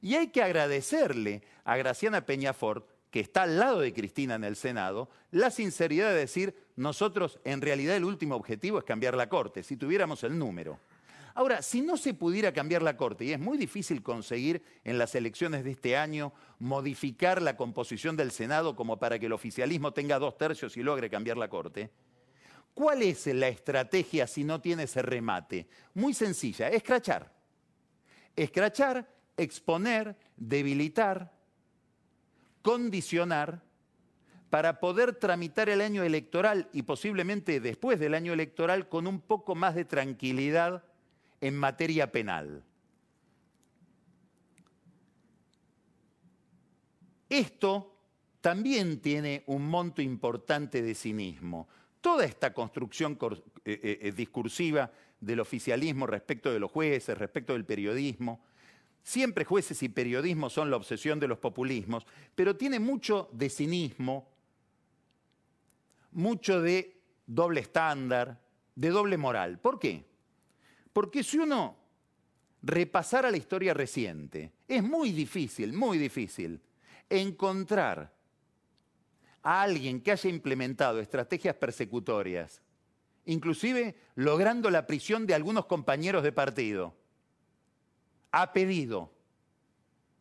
Y 0.00 0.14
hay 0.14 0.28
que 0.28 0.42
agradecerle 0.42 1.42
a 1.64 1.76
Graciana 1.76 2.24
Peñafort, 2.24 2.95
que 3.16 3.20
está 3.20 3.44
al 3.44 3.58
lado 3.58 3.80
de 3.80 3.94
Cristina 3.94 4.34
en 4.34 4.44
el 4.44 4.56
Senado, 4.56 5.08
la 5.30 5.50
sinceridad 5.50 6.10
de 6.10 6.18
decir, 6.18 6.54
nosotros 6.76 7.40
en 7.44 7.62
realidad 7.62 7.96
el 7.96 8.04
último 8.04 8.36
objetivo 8.36 8.76
es 8.76 8.84
cambiar 8.84 9.16
la 9.16 9.30
corte, 9.30 9.62
si 9.62 9.78
tuviéramos 9.78 10.22
el 10.22 10.38
número. 10.38 10.78
Ahora, 11.32 11.62
si 11.62 11.80
no 11.80 11.96
se 11.96 12.12
pudiera 12.12 12.52
cambiar 12.52 12.82
la 12.82 12.98
Corte, 12.98 13.24
y 13.24 13.32
es 13.32 13.40
muy 13.40 13.56
difícil 13.56 14.02
conseguir 14.02 14.62
en 14.84 14.98
las 14.98 15.14
elecciones 15.14 15.64
de 15.64 15.70
este 15.70 15.96
año 15.96 16.34
modificar 16.58 17.40
la 17.40 17.56
composición 17.56 18.18
del 18.18 18.32
Senado 18.32 18.76
como 18.76 18.98
para 18.98 19.18
que 19.18 19.24
el 19.24 19.32
oficialismo 19.32 19.94
tenga 19.94 20.18
dos 20.18 20.36
tercios 20.36 20.76
y 20.76 20.82
logre 20.82 21.08
cambiar 21.08 21.38
la 21.38 21.48
Corte, 21.48 21.90
¿cuál 22.74 23.00
es 23.00 23.26
la 23.28 23.48
estrategia 23.48 24.26
si 24.26 24.44
no 24.44 24.60
tiene 24.60 24.82
ese 24.82 25.00
remate? 25.00 25.68
Muy 25.94 26.12
sencilla, 26.12 26.68
escrachar. 26.68 27.32
Escrachar, 28.36 29.08
exponer, 29.38 30.14
debilitar, 30.36 31.35
condicionar 32.66 33.62
para 34.50 34.80
poder 34.80 35.14
tramitar 35.14 35.68
el 35.68 35.80
año 35.80 36.02
electoral 36.02 36.68
y 36.72 36.82
posiblemente 36.82 37.60
después 37.60 38.00
del 38.00 38.12
año 38.12 38.32
electoral 38.32 38.88
con 38.88 39.06
un 39.06 39.20
poco 39.20 39.54
más 39.54 39.76
de 39.76 39.84
tranquilidad 39.84 40.82
en 41.40 41.54
materia 41.54 42.10
penal. 42.10 42.64
Esto 47.28 48.00
también 48.40 49.00
tiene 49.00 49.44
un 49.46 49.68
monto 49.68 50.02
importante 50.02 50.82
de 50.82 50.96
cinismo. 50.96 51.68
Toda 52.00 52.24
esta 52.24 52.52
construcción 52.52 53.16
eh, 53.64 53.80
eh, 53.80 53.98
eh, 54.02 54.10
discursiva 54.10 54.90
del 55.20 55.38
oficialismo 55.38 56.08
respecto 56.08 56.52
de 56.52 56.58
los 56.58 56.72
jueces, 56.72 57.16
respecto 57.16 57.52
del 57.52 57.64
periodismo, 57.64 58.40
siempre 59.06 59.44
jueces 59.44 59.84
y 59.84 59.88
periodismo 59.88 60.50
son 60.50 60.68
la 60.68 60.76
obsesión 60.76 61.20
de 61.20 61.28
los 61.28 61.38
populismos, 61.38 62.04
pero 62.34 62.56
tiene 62.56 62.80
mucho 62.80 63.30
de 63.32 63.48
cinismo, 63.48 64.28
mucho 66.10 66.60
de 66.60 67.00
doble 67.24 67.60
estándar, 67.60 68.42
de 68.74 68.90
doble 68.90 69.16
moral. 69.16 69.60
¿Por 69.60 69.78
qué? 69.78 70.04
Porque 70.92 71.22
si 71.22 71.38
uno 71.38 71.76
repasara 72.62 73.30
la 73.30 73.36
historia 73.36 73.74
reciente, 73.74 74.50
es 74.66 74.82
muy 74.82 75.12
difícil, 75.12 75.72
muy 75.72 75.98
difícil 75.98 76.60
encontrar 77.08 78.12
a 79.40 79.62
alguien 79.62 80.00
que 80.00 80.10
haya 80.10 80.28
implementado 80.28 80.98
estrategias 80.98 81.54
persecutorias, 81.54 82.60
inclusive 83.26 83.94
logrando 84.16 84.68
la 84.68 84.84
prisión 84.84 85.28
de 85.28 85.34
algunos 85.34 85.66
compañeros 85.66 86.24
de 86.24 86.32
partido, 86.32 87.05
ha 88.36 88.52
pedido, 88.52 89.10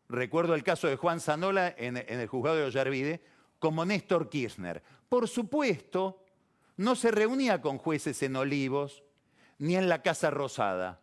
recuerdo 0.07 0.55
el 0.55 0.63
caso 0.63 0.87
de 0.87 0.95
Juan 0.95 1.19
Zanola 1.19 1.75
en, 1.77 1.97
el 1.97 2.27
juzgado 2.27 2.55
de 2.55 2.63
Ollarvide, 2.63 3.21
como 3.59 3.83
Néstor 3.83 4.29
Kirchner. 4.29 4.81
Por 5.09 5.27
supuesto, 5.27 6.23
no 6.77 6.95
se 6.95 7.11
reunía 7.11 7.61
con 7.61 7.77
jueces 7.77 8.23
en 8.23 8.37
Olivos, 8.37 9.03
ni 9.57 9.75
en 9.75 9.89
la 9.89 10.01
Casa 10.01 10.29
Rosada. 10.29 11.01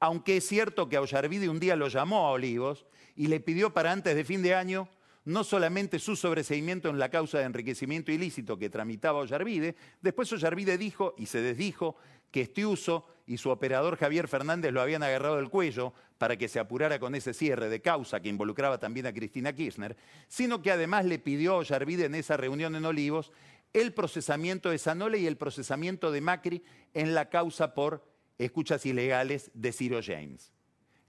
Aunque 0.00 0.38
es 0.38 0.46
cierto 0.48 0.88
que 0.88 0.98
Ollarvide 0.98 1.48
un 1.48 1.60
día 1.60 1.76
lo 1.76 1.86
llamó 1.86 2.26
a 2.26 2.32
Olivos 2.32 2.86
y 3.14 3.28
le 3.28 3.38
pidió 3.38 3.72
para 3.72 3.92
antes 3.92 4.16
de 4.16 4.24
fin 4.24 4.42
de 4.42 4.56
año 4.56 4.88
no 5.24 5.44
solamente 5.44 6.00
su 6.00 6.16
sobreseimiento 6.16 6.88
en 6.88 6.98
la 6.98 7.08
causa 7.08 7.38
de 7.38 7.44
enriquecimiento 7.44 8.10
ilícito 8.10 8.58
que 8.58 8.68
tramitaba 8.68 9.20
Ollarvide, 9.20 9.76
después 10.00 10.32
Ollarvide 10.32 10.76
dijo 10.76 11.14
y 11.16 11.26
se 11.26 11.40
desdijo 11.40 11.94
que 12.32 12.40
Estiuso 12.40 13.06
y 13.26 13.38
su 13.38 13.50
operador 13.50 13.96
Javier 13.96 14.28
Fernández 14.28 14.72
lo 14.72 14.80
habían 14.80 15.02
agarrado 15.02 15.36
del 15.36 15.48
cuello 15.48 15.92
para 16.18 16.36
que 16.36 16.48
se 16.48 16.58
apurara 16.58 16.98
con 16.98 17.14
ese 17.14 17.34
cierre 17.34 17.68
de 17.68 17.80
causa 17.80 18.20
que 18.20 18.28
involucraba 18.28 18.78
también 18.78 19.06
a 19.06 19.12
Cristina 19.12 19.52
Kirchner, 19.52 19.96
sino 20.28 20.62
que 20.62 20.70
además 20.70 21.04
le 21.04 21.18
pidió 21.18 21.54
a 21.54 21.56
Ollarvide 21.58 22.06
en 22.06 22.14
esa 22.14 22.36
reunión 22.36 22.74
en 22.74 22.84
Olivos 22.84 23.32
el 23.72 23.94
procesamiento 23.94 24.70
de 24.70 24.78
Sanole 24.78 25.18
y 25.18 25.26
el 25.26 25.36
procesamiento 25.36 26.10
de 26.10 26.20
Macri 26.20 26.62
en 26.94 27.14
la 27.14 27.28
causa 27.28 27.74
por 27.74 28.06
escuchas 28.38 28.84
ilegales 28.86 29.50
de 29.54 29.72
Ciro 29.72 30.00
James. 30.04 30.52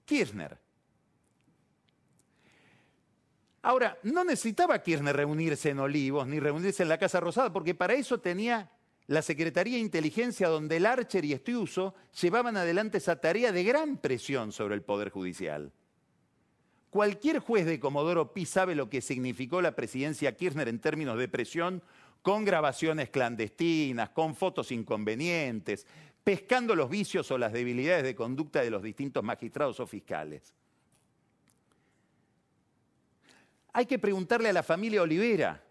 Kirchner. 0.04 0.58
Ahora, 3.62 3.98
no 4.02 4.24
necesitaba 4.24 4.82
Kirchner 4.82 5.16
reunirse 5.16 5.70
en 5.70 5.78
Olivos 5.78 6.26
ni 6.26 6.38
reunirse 6.38 6.82
en 6.82 6.88
la 6.90 6.98
Casa 6.98 7.20
Rosada, 7.20 7.52
porque 7.52 7.74
para 7.74 7.94
eso 7.94 8.20
tenía 8.20 8.70
la 9.06 9.22
Secretaría 9.22 9.74
de 9.74 9.80
Inteligencia, 9.80 10.48
donde 10.48 10.78
el 10.78 10.86
Archer 10.86 11.24
y 11.24 11.32
Estiuso 11.32 11.94
llevaban 12.20 12.56
adelante 12.56 12.98
esa 12.98 13.20
tarea 13.20 13.52
de 13.52 13.64
gran 13.64 13.98
presión 13.98 14.52
sobre 14.52 14.74
el 14.74 14.82
Poder 14.82 15.10
Judicial. 15.10 15.72
Cualquier 16.88 17.40
juez 17.40 17.66
de 17.66 17.80
Comodoro 17.80 18.32
Pi 18.32 18.46
sabe 18.46 18.74
lo 18.74 18.88
que 18.88 19.00
significó 19.00 19.60
la 19.60 19.74
presidencia 19.74 20.36
Kirchner 20.36 20.68
en 20.68 20.78
términos 20.78 21.18
de 21.18 21.28
presión 21.28 21.82
con 22.22 22.44
grabaciones 22.44 23.10
clandestinas, 23.10 24.10
con 24.10 24.34
fotos 24.34 24.72
inconvenientes, 24.72 25.86
pescando 26.22 26.74
los 26.74 26.88
vicios 26.88 27.30
o 27.30 27.36
las 27.36 27.52
debilidades 27.52 28.04
de 28.04 28.14
conducta 28.14 28.62
de 28.62 28.70
los 28.70 28.82
distintos 28.82 29.22
magistrados 29.22 29.78
o 29.80 29.86
fiscales. 29.86 30.54
Hay 33.74 33.84
que 33.84 33.98
preguntarle 33.98 34.48
a 34.48 34.54
la 34.54 34.62
familia 34.62 35.02
Olivera, 35.02 35.62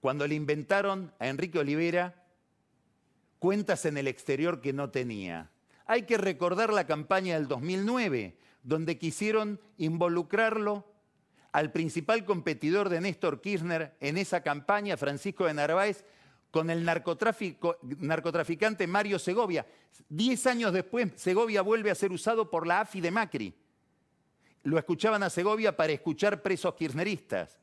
cuando 0.00 0.26
le 0.26 0.34
inventaron 0.34 1.12
a 1.18 1.28
Enrique 1.28 1.58
Olivera 1.58 2.27
cuentas 3.38 3.84
en 3.84 3.96
el 3.96 4.08
exterior 4.08 4.60
que 4.60 4.72
no 4.72 4.90
tenía. 4.90 5.50
Hay 5.86 6.02
que 6.02 6.18
recordar 6.18 6.72
la 6.72 6.86
campaña 6.86 7.34
del 7.34 7.48
2009, 7.48 8.36
donde 8.62 8.98
quisieron 8.98 9.60
involucrarlo 9.78 10.84
al 11.52 11.72
principal 11.72 12.24
competidor 12.24 12.88
de 12.88 13.00
Néstor 13.00 13.40
Kirchner 13.40 13.96
en 14.00 14.18
esa 14.18 14.42
campaña, 14.42 14.96
Francisco 14.96 15.46
de 15.46 15.54
Narváez, 15.54 16.04
con 16.50 16.70
el 16.70 16.84
narcotraficante 16.84 18.86
Mario 18.86 19.18
Segovia. 19.18 19.66
Diez 20.08 20.46
años 20.46 20.72
después, 20.72 21.12
Segovia 21.16 21.62
vuelve 21.62 21.90
a 21.90 21.94
ser 21.94 22.12
usado 22.12 22.50
por 22.50 22.66
la 22.66 22.80
AFI 22.80 23.00
de 23.00 23.10
Macri. 23.10 23.54
Lo 24.62 24.78
escuchaban 24.78 25.22
a 25.22 25.30
Segovia 25.30 25.76
para 25.76 25.92
escuchar 25.92 26.42
presos 26.42 26.74
kirchneristas. 26.74 27.58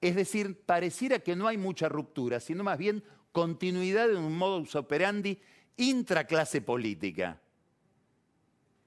Es 0.00 0.14
decir, 0.14 0.60
pareciera 0.64 1.18
que 1.18 1.34
no 1.34 1.48
hay 1.48 1.58
mucha 1.58 1.88
ruptura, 1.88 2.40
sino 2.40 2.62
más 2.62 2.78
bien 2.78 3.02
continuidad 3.32 4.10
en 4.10 4.18
un 4.18 4.36
modus 4.36 4.74
operandi 4.74 5.38
intraclase 5.76 6.60
política. 6.60 7.40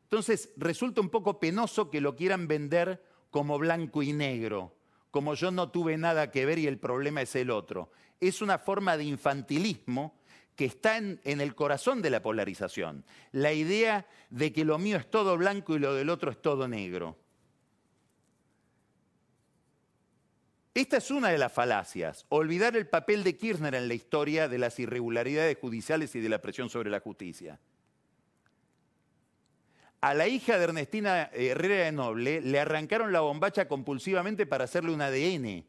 Entonces, 0.04 0.49
resulta 0.58 0.99
un 0.99 1.10
poco 1.10 1.39
penoso 1.39 1.89
que 1.89 2.01
lo 2.01 2.15
quieran 2.15 2.47
vender 2.47 3.01
como 3.30 3.58
blanco 3.58 4.04
y 4.04 4.12
negro, 4.12 4.75
como 5.10 5.36
yo 5.36 5.51
no 5.51 5.71
tuve 5.71 5.97
nada 5.97 6.32
que 6.32 6.45
ver 6.45 6.60
y 6.60 6.67
el 6.67 6.77
problema 6.77 7.21
es 7.21 7.36
el 7.36 7.49
otro. 7.49 7.91
Es 8.19 8.41
una 8.41 8.58
forma 8.58 8.97
de 8.97 9.06
infantilismo 9.06 10.19
que 10.56 10.65
está 10.65 10.97
en, 10.97 11.21
en, 11.23 11.39
el 11.39 11.56
corazón 11.56 12.01
de 12.01 12.10
la 12.10 12.21
polarización. 12.21 13.06
La 13.32 13.54
idea 13.54 14.06
de 14.30 14.51
que 14.51 14.65
lo 14.65 14.77
mío 14.77 14.97
es 14.97 15.10
todo 15.10 15.38
blanco 15.38 15.75
y 15.75 15.80
lo 15.80 15.93
del 15.93 16.10
otro 16.10 16.30
es 16.30 16.41
todo 16.41 16.67
negro. 16.67 17.17
Esta 20.82 20.98
es 20.98 21.12
una 21.12 21.30
de 21.30 21.38
las 21.38 21.54
falacias, 21.54 22.26
olvidar 22.30 22.76
el 22.76 22.88
papel 22.88 23.24
de 23.24 23.38
Kirchner 23.38 23.76
en 23.76 23.88
la 23.88 23.94
historia 23.94 24.50
de 24.50 24.58
las 24.58 24.80
irregularidades 24.80 25.56
judiciales 25.62 26.15
y 26.15 26.22
de 26.22 26.28
la 26.28 26.41
presión 26.41 26.72
sobre 26.72 26.89
la 26.89 27.00
justicia. 27.00 27.60
A 30.02 30.15
la 30.15 30.28
hija 30.28 30.58
de 30.58 30.63
Ernestina 30.63 31.30
Herrera 31.34 31.86
de 31.86 31.91
Noble 31.91 32.41
le 32.41 32.60
arrancaron 32.60 33.13
la 33.13 33.20
bombacha 33.20 33.67
compulsivamente 33.67 34.48
para 34.48 34.63
hacerle 34.63 34.91
un 34.91 35.04
ADN. 35.04 35.63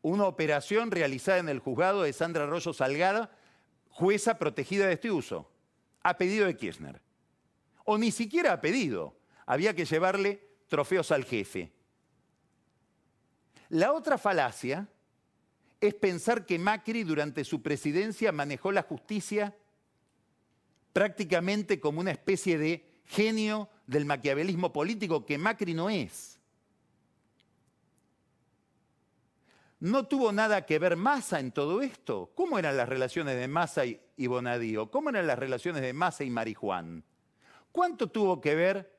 Una 0.00 0.24
operación 0.24 0.90
realizada 0.90 1.40
en 1.40 1.50
el 1.50 1.58
juzgado 1.58 2.04
de 2.04 2.14
Sandra 2.14 2.44
Arroyo 2.44 2.72
Salgada, 2.72 3.36
jueza 3.90 4.38
protegida 4.38 4.86
de 4.86 4.94
este 4.94 5.10
uso, 5.10 5.52
a 6.02 6.16
pedido 6.16 6.46
de 6.46 6.56
Kirchner. 6.56 7.02
O 7.84 7.98
ni 7.98 8.10
siquiera 8.10 8.54
a 8.54 8.60
pedido. 8.62 9.18
Había 9.44 9.74
que 9.74 9.84
llevarle 9.84 10.48
trofeos 10.68 11.12
al 11.12 11.26
jefe. 11.26 11.72
La 13.72 13.94
otra 13.94 14.18
falacia 14.18 14.86
es 15.80 15.94
pensar 15.94 16.44
que 16.44 16.58
Macri 16.58 17.04
durante 17.04 17.42
su 17.42 17.62
presidencia 17.62 18.30
manejó 18.30 18.70
la 18.70 18.82
justicia 18.82 19.56
prácticamente 20.92 21.80
como 21.80 22.00
una 22.00 22.10
especie 22.10 22.58
de 22.58 22.86
genio 23.06 23.70
del 23.86 24.04
maquiavelismo 24.04 24.74
político 24.74 25.24
que 25.24 25.38
Macri 25.38 25.72
no 25.72 25.88
es. 25.88 26.38
¿No 29.80 30.06
tuvo 30.06 30.32
nada 30.32 30.66
que 30.66 30.78
ver 30.78 30.96
Massa 30.96 31.40
en 31.40 31.50
todo 31.50 31.80
esto? 31.80 32.30
¿Cómo 32.34 32.58
eran 32.58 32.76
las 32.76 32.90
relaciones 32.90 33.36
de 33.36 33.48
Massa 33.48 33.86
y 33.86 34.26
Bonadío? 34.26 34.90
¿Cómo 34.90 35.08
eran 35.08 35.26
las 35.26 35.38
relaciones 35.38 35.80
de 35.80 35.94
Massa 35.94 36.24
y 36.24 36.30
Marijuán? 36.30 37.04
¿Cuánto 37.72 38.10
tuvo 38.10 38.38
que 38.38 38.54
ver 38.54 38.91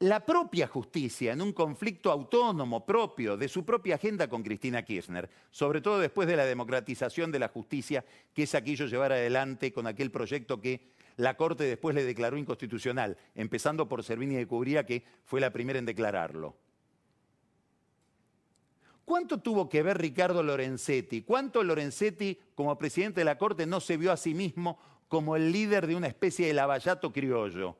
la 0.00 0.24
propia 0.24 0.68
justicia 0.68 1.32
en 1.32 1.42
un 1.42 1.52
conflicto 1.52 2.12
autónomo 2.12 2.86
propio 2.86 3.36
de 3.36 3.48
su 3.48 3.64
propia 3.64 3.96
agenda 3.96 4.28
con 4.28 4.44
Cristina 4.44 4.84
Kirchner, 4.84 5.28
sobre 5.50 5.80
todo 5.80 5.98
después 5.98 6.28
de 6.28 6.36
la 6.36 6.44
democratización 6.44 7.32
de 7.32 7.40
la 7.40 7.48
justicia 7.48 8.04
que 8.32 8.44
es 8.44 8.54
aquello 8.54 8.86
llevar 8.86 9.12
adelante 9.12 9.72
con 9.72 9.88
aquel 9.88 10.12
proyecto 10.12 10.60
que 10.60 10.92
la 11.16 11.36
Corte 11.36 11.64
después 11.64 11.96
le 11.96 12.04
declaró 12.04 12.38
inconstitucional, 12.38 13.16
empezando 13.34 13.88
por 13.88 14.04
Servini 14.04 14.36
de 14.36 14.46
Cubría, 14.46 14.86
que 14.86 15.02
fue 15.24 15.40
la 15.40 15.52
primera 15.52 15.80
en 15.80 15.84
declararlo. 15.84 16.56
¿Cuánto 19.04 19.40
tuvo 19.40 19.68
que 19.68 19.82
ver 19.82 19.98
Ricardo 19.98 20.44
Lorenzetti? 20.44 21.22
¿Cuánto 21.22 21.64
Lorenzetti, 21.64 22.38
como 22.54 22.78
presidente 22.78 23.22
de 23.22 23.24
la 23.24 23.36
Corte, 23.36 23.66
no 23.66 23.80
se 23.80 23.96
vio 23.96 24.12
a 24.12 24.16
sí 24.16 24.32
mismo 24.32 24.78
como 25.08 25.34
el 25.34 25.50
líder 25.50 25.88
de 25.88 25.96
una 25.96 26.06
especie 26.06 26.46
de 26.46 26.52
lavallato 26.54 27.12
criollo? 27.12 27.76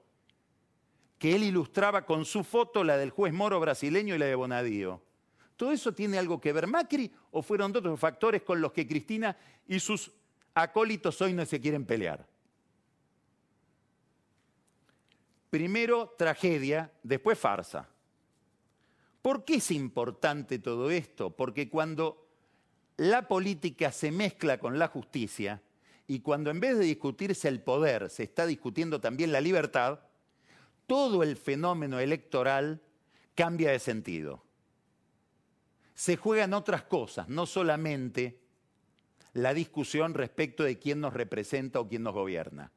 Que 1.19 1.35
él 1.35 1.43
ilustraba 1.43 2.07
con 2.07 2.25
su 2.25 2.45
foto, 2.45 2.85
la 2.85 2.97
del 2.97 3.11
juez 3.11 3.33
moro 3.33 3.59
brasileño 3.61 4.15
y 4.15 4.19
la 4.19 4.27
de 4.27 4.35
Bonadío. 4.35 5.03
¿Todo 5.57 5.73
eso 5.73 5.93
tiene 5.93 6.19
algo 6.19 6.41
que 6.41 6.53
ver 6.53 6.69
Macri 6.69 7.11
o 7.33 7.43
fueron 7.43 7.75
otros 7.77 7.99
factores 7.99 8.43
con 8.43 8.61
los 8.61 8.73
que 8.73 8.87
Cristina 8.87 9.37
y 9.67 9.81
sus 9.81 10.13
acólitos 10.55 11.21
hoy 11.21 11.33
no 11.33 11.45
se 11.45 11.61
quieren 11.61 11.85
pelear? 11.85 12.25
Primero 15.51 16.15
tragedia, 16.17 16.93
después 17.03 17.39
farsa. 17.39 17.89
¿Por 19.21 19.45
qué 19.45 19.57
es 19.57 19.71
importante 19.73 20.61
todo 20.61 20.91
esto? 20.91 21.31
Porque 21.31 21.69
cuando 21.69 22.29
la 22.97 23.27
política 23.27 23.91
se 23.91 24.13
mezcla 24.13 24.59
con 24.59 24.79
la 24.79 24.89
justicia 24.89 25.61
y 26.07 26.21
cuando 26.21 26.51
en 26.51 26.61
vez 26.61 26.79
de 26.79 26.85
discutirse 26.85 27.49
el 27.49 27.61
poder 27.61 28.11
se 28.11 28.23
está 28.23 28.47
discutiendo 28.47 29.01
también 29.01 29.33
la 29.33 29.41
libertad, 29.41 30.01
todo 30.89 31.23
el 31.23 31.37
fenómeno 31.37 32.01
electoral 32.01 32.81
cambia 33.35 33.71
de 33.71 33.79
sentido. 33.79 34.43
Se 35.95 36.17
juegan 36.17 36.55
otras 36.55 36.83
cosas, 36.85 37.29
no 37.29 37.45
solamente 37.45 38.41
la 39.35 39.53
discusión 39.53 40.15
respecto 40.15 40.65
de 40.65 40.79
quién 40.79 41.01
nos 41.01 41.13
representa 41.13 41.79
o 41.79 41.89
quién 41.89 42.03
nos 42.03 42.15
gobierna. 42.15 42.73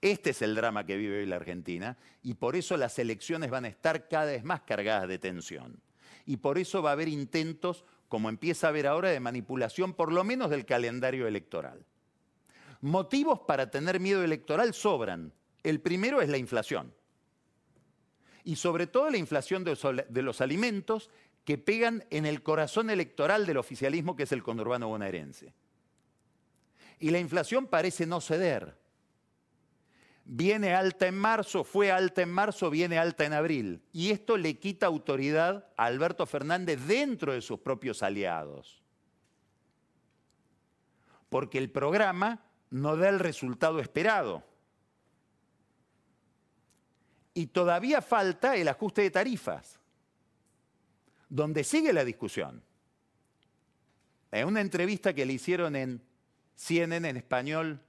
Este 0.00 0.30
es 0.30 0.40
el 0.40 0.54
drama 0.54 0.86
que 0.86 0.96
vive 0.96 1.18
hoy 1.18 1.26
la 1.26 1.36
Argentina 1.36 1.98
y 2.22 2.34
por 2.34 2.56
eso 2.56 2.76
las 2.78 2.98
elecciones 2.98 3.50
van 3.50 3.66
a 3.66 3.68
estar 3.68 4.08
cada 4.08 4.32
vez 4.32 4.42
más 4.44 4.62
cargadas 4.62 5.06
de 5.06 5.18
tensión. 5.18 5.78
Y 6.24 6.38
por 6.38 6.56
eso 6.56 6.82
va 6.82 6.90
a 6.90 6.92
haber 6.94 7.08
intentos, 7.08 7.84
como 8.08 8.30
empieza 8.30 8.66
a 8.66 8.70
haber 8.70 8.86
ahora, 8.86 9.10
de 9.10 9.20
manipulación 9.20 9.92
por 9.92 10.10
lo 10.10 10.24
menos 10.24 10.48
del 10.48 10.64
calendario 10.64 11.26
electoral. 11.26 11.84
Motivos 12.80 13.40
para 13.40 13.70
tener 13.70 14.00
miedo 14.00 14.24
electoral 14.24 14.72
sobran. 14.72 15.34
El 15.62 15.80
primero 15.80 16.22
es 16.22 16.30
la 16.30 16.38
inflación 16.38 16.94
y 18.44 18.56
sobre 18.56 18.86
todo 18.86 19.10
la 19.10 19.18
inflación 19.18 19.64
de 19.64 20.22
los 20.22 20.40
alimentos 20.40 21.10
que 21.44 21.58
pegan 21.58 22.04
en 22.10 22.26
el 22.26 22.42
corazón 22.42 22.90
electoral 22.90 23.46
del 23.46 23.56
oficialismo 23.56 24.16
que 24.16 24.24
es 24.24 24.32
el 24.32 24.42
conurbano 24.42 24.88
bonaerense. 24.88 25.54
Y 26.98 27.10
la 27.10 27.18
inflación 27.18 27.66
parece 27.66 28.06
no 28.06 28.20
ceder. 28.20 28.76
Viene 30.24 30.72
alta 30.74 31.08
en 31.08 31.16
marzo, 31.18 31.64
fue 31.64 31.90
alta 31.90 32.22
en 32.22 32.30
marzo, 32.30 32.70
viene 32.70 32.96
alta 32.96 33.24
en 33.24 33.32
abril. 33.32 33.82
Y 33.92 34.10
esto 34.12 34.36
le 34.36 34.58
quita 34.58 34.86
autoridad 34.86 35.66
a 35.76 35.86
Alberto 35.86 36.26
Fernández 36.26 36.80
dentro 36.86 37.32
de 37.32 37.40
sus 37.40 37.58
propios 37.58 38.04
aliados. 38.04 38.80
Porque 41.28 41.58
el 41.58 41.70
programa 41.70 42.44
no 42.70 42.96
da 42.96 43.08
el 43.08 43.18
resultado 43.18 43.80
esperado 43.80 44.44
y 47.34 47.46
todavía 47.46 48.02
falta 48.02 48.56
el 48.56 48.68
ajuste 48.68 49.02
de 49.02 49.10
tarifas, 49.10 49.78
donde 51.28 51.64
sigue 51.64 51.92
la 51.92 52.04
discusión. 52.04 52.62
En 54.30 54.48
una 54.48 54.60
entrevista 54.60 55.14
que 55.14 55.26
le 55.26 55.34
hicieron 55.34 55.76
en 55.76 56.02
CNN 56.54 57.08
en 57.08 57.16
español, 57.16 57.80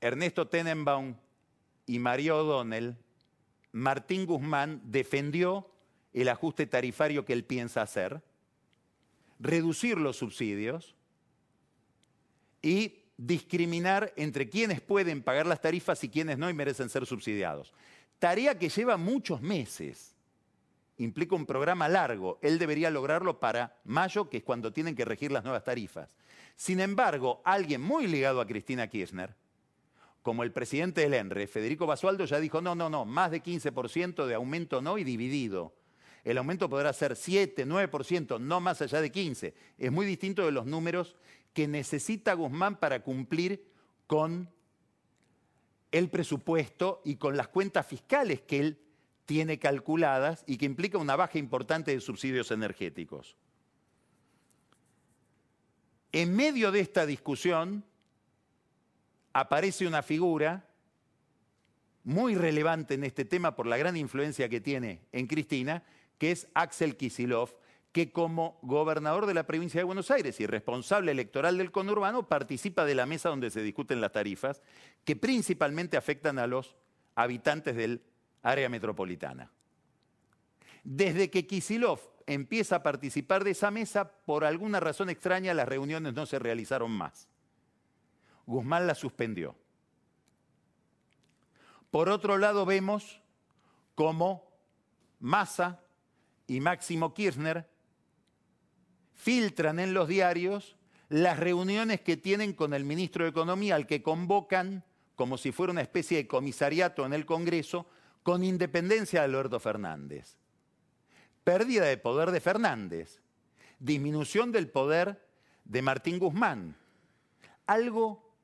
Ernesto 0.00 0.48
Tenenbaum 0.48 1.16
y 1.86 1.98
Mario 1.98 2.38
O'Donnell, 2.38 2.96
Martín 3.72 4.26
Guzmán 4.26 4.80
defendió 4.84 5.70
el 6.12 6.28
ajuste 6.28 6.66
tarifario 6.66 7.24
que 7.24 7.32
él 7.32 7.44
piensa 7.44 7.82
hacer, 7.82 8.22
reducir 9.38 9.98
los 9.98 10.16
subsidios 10.16 10.94
y 12.62 13.05
discriminar 13.16 14.12
entre 14.16 14.48
quienes 14.48 14.80
pueden 14.80 15.22
pagar 15.22 15.46
las 15.46 15.60
tarifas 15.60 16.02
y 16.04 16.08
quienes 16.08 16.38
no 16.38 16.50
y 16.50 16.54
merecen 16.54 16.88
ser 16.88 17.06
subsidiados. 17.06 17.72
Tarea 18.18 18.58
que 18.58 18.68
lleva 18.68 18.96
muchos 18.96 19.40
meses. 19.40 20.14
Implica 20.98 21.34
un 21.34 21.46
programa 21.46 21.88
largo. 21.88 22.38
Él 22.42 22.58
debería 22.58 22.90
lograrlo 22.90 23.38
para 23.38 23.78
mayo, 23.84 24.30
que 24.30 24.38
es 24.38 24.42
cuando 24.42 24.72
tienen 24.72 24.94
que 24.94 25.04
regir 25.04 25.30
las 25.30 25.44
nuevas 25.44 25.64
tarifas. 25.64 26.16
Sin 26.56 26.80
embargo, 26.80 27.42
alguien 27.44 27.82
muy 27.82 28.06
ligado 28.06 28.40
a 28.40 28.46
Cristina 28.46 28.88
Kirchner, 28.88 29.34
como 30.22 30.42
el 30.42 30.52
presidente 30.52 31.02
del 31.02 31.14
ENRE, 31.14 31.46
Federico 31.46 31.86
Basualdo, 31.86 32.24
ya 32.24 32.40
dijo, 32.40 32.60
no, 32.60 32.74
no, 32.74 32.88
no, 32.88 33.04
más 33.04 33.30
de 33.30 33.42
15% 33.42 34.26
de 34.26 34.34
aumento 34.34 34.80
no 34.80 34.96
y 34.98 35.04
dividido. 35.04 35.74
El 36.24 36.38
aumento 36.38 36.68
podrá 36.68 36.92
ser 36.92 37.14
7, 37.14 37.66
9%, 37.66 38.40
no 38.40 38.60
más 38.60 38.82
allá 38.82 39.00
de 39.00 39.12
15. 39.12 39.54
Es 39.78 39.92
muy 39.92 40.06
distinto 40.06 40.44
de 40.44 40.50
los 40.50 40.66
números 40.66 41.14
que 41.56 41.66
necesita 41.66 42.34
Guzmán 42.34 42.76
para 42.76 43.02
cumplir 43.02 43.64
con 44.06 44.52
el 45.90 46.10
presupuesto 46.10 47.00
y 47.02 47.16
con 47.16 47.34
las 47.34 47.48
cuentas 47.48 47.86
fiscales 47.86 48.42
que 48.42 48.58
él 48.58 48.78
tiene 49.24 49.58
calculadas 49.58 50.44
y 50.46 50.58
que 50.58 50.66
implica 50.66 50.98
una 50.98 51.16
baja 51.16 51.38
importante 51.38 51.92
de 51.92 52.02
subsidios 52.02 52.50
energéticos. 52.50 53.38
En 56.12 56.36
medio 56.36 56.72
de 56.72 56.80
esta 56.80 57.06
discusión 57.06 57.82
aparece 59.32 59.86
una 59.86 60.02
figura 60.02 60.68
muy 62.04 62.34
relevante 62.34 62.92
en 62.92 63.04
este 63.04 63.24
tema 63.24 63.56
por 63.56 63.66
la 63.66 63.78
gran 63.78 63.96
influencia 63.96 64.50
que 64.50 64.60
tiene 64.60 65.06
en 65.10 65.26
Cristina, 65.26 65.84
que 66.18 66.32
es 66.32 66.48
Axel 66.52 66.98
Kisilov, 66.98 67.54
que 67.96 68.12
como 68.12 68.58
gobernador 68.60 69.24
de 69.24 69.32
la 69.32 69.46
provincia 69.46 69.80
de 69.80 69.84
Buenos 69.84 70.10
Aires 70.10 70.38
y 70.40 70.46
responsable 70.46 71.12
electoral 71.12 71.56
del 71.56 71.72
conurbano 71.72 72.28
participa 72.28 72.84
de 72.84 72.94
la 72.94 73.06
mesa 73.06 73.30
donde 73.30 73.48
se 73.48 73.62
discuten 73.62 74.02
las 74.02 74.12
tarifas, 74.12 74.60
que 75.06 75.16
principalmente 75.16 75.96
afectan 75.96 76.38
a 76.38 76.46
los 76.46 76.76
habitantes 77.14 77.74
del 77.74 78.02
área 78.42 78.68
metropolitana. 78.68 79.50
Desde 80.84 81.30
que 81.30 81.46
Kisilov 81.46 82.00
empieza 82.26 82.76
a 82.76 82.82
participar 82.82 83.44
de 83.44 83.52
esa 83.52 83.70
mesa, 83.70 84.12
por 84.26 84.44
alguna 84.44 84.78
razón 84.78 85.08
extraña 85.08 85.54
las 85.54 85.66
reuniones 85.66 86.12
no 86.12 86.26
se 86.26 86.38
realizaron 86.38 86.90
más. 86.90 87.30
Guzmán 88.44 88.86
la 88.86 88.94
suspendió. 88.94 89.56
Por 91.90 92.10
otro 92.10 92.36
lado 92.36 92.66
vemos 92.66 93.22
cómo 93.94 94.52
Massa 95.18 95.80
y 96.46 96.60
Máximo 96.60 97.14
Kirchner 97.14 97.74
filtran 99.16 99.80
en 99.80 99.94
los 99.94 100.06
diarios 100.06 100.76
las 101.08 101.40
reuniones 101.40 102.00
que 102.00 102.16
tienen 102.16 102.52
con 102.52 102.74
el 102.74 102.84
ministro 102.84 103.24
de 103.24 103.30
Economía, 103.30 103.74
al 103.74 103.86
que 103.86 104.02
convocan 104.02 104.84
como 105.16 105.38
si 105.38 105.50
fuera 105.50 105.72
una 105.72 105.80
especie 105.80 106.18
de 106.18 106.28
comisariato 106.28 107.04
en 107.06 107.14
el 107.14 107.24
Congreso, 107.24 107.86
con 108.22 108.44
independencia 108.44 109.20
de 109.20 109.24
Alberto 109.24 109.58
Fernández. 109.58 110.36
Pérdida 111.42 111.84
de 111.86 111.96
poder 111.96 112.32
de 112.32 112.40
Fernández, 112.40 113.20
disminución 113.78 114.52
del 114.52 114.68
poder 114.68 115.24
de 115.64 115.80
Martín 115.80 116.18
Guzmán. 116.18 116.76
Algo 117.66 118.34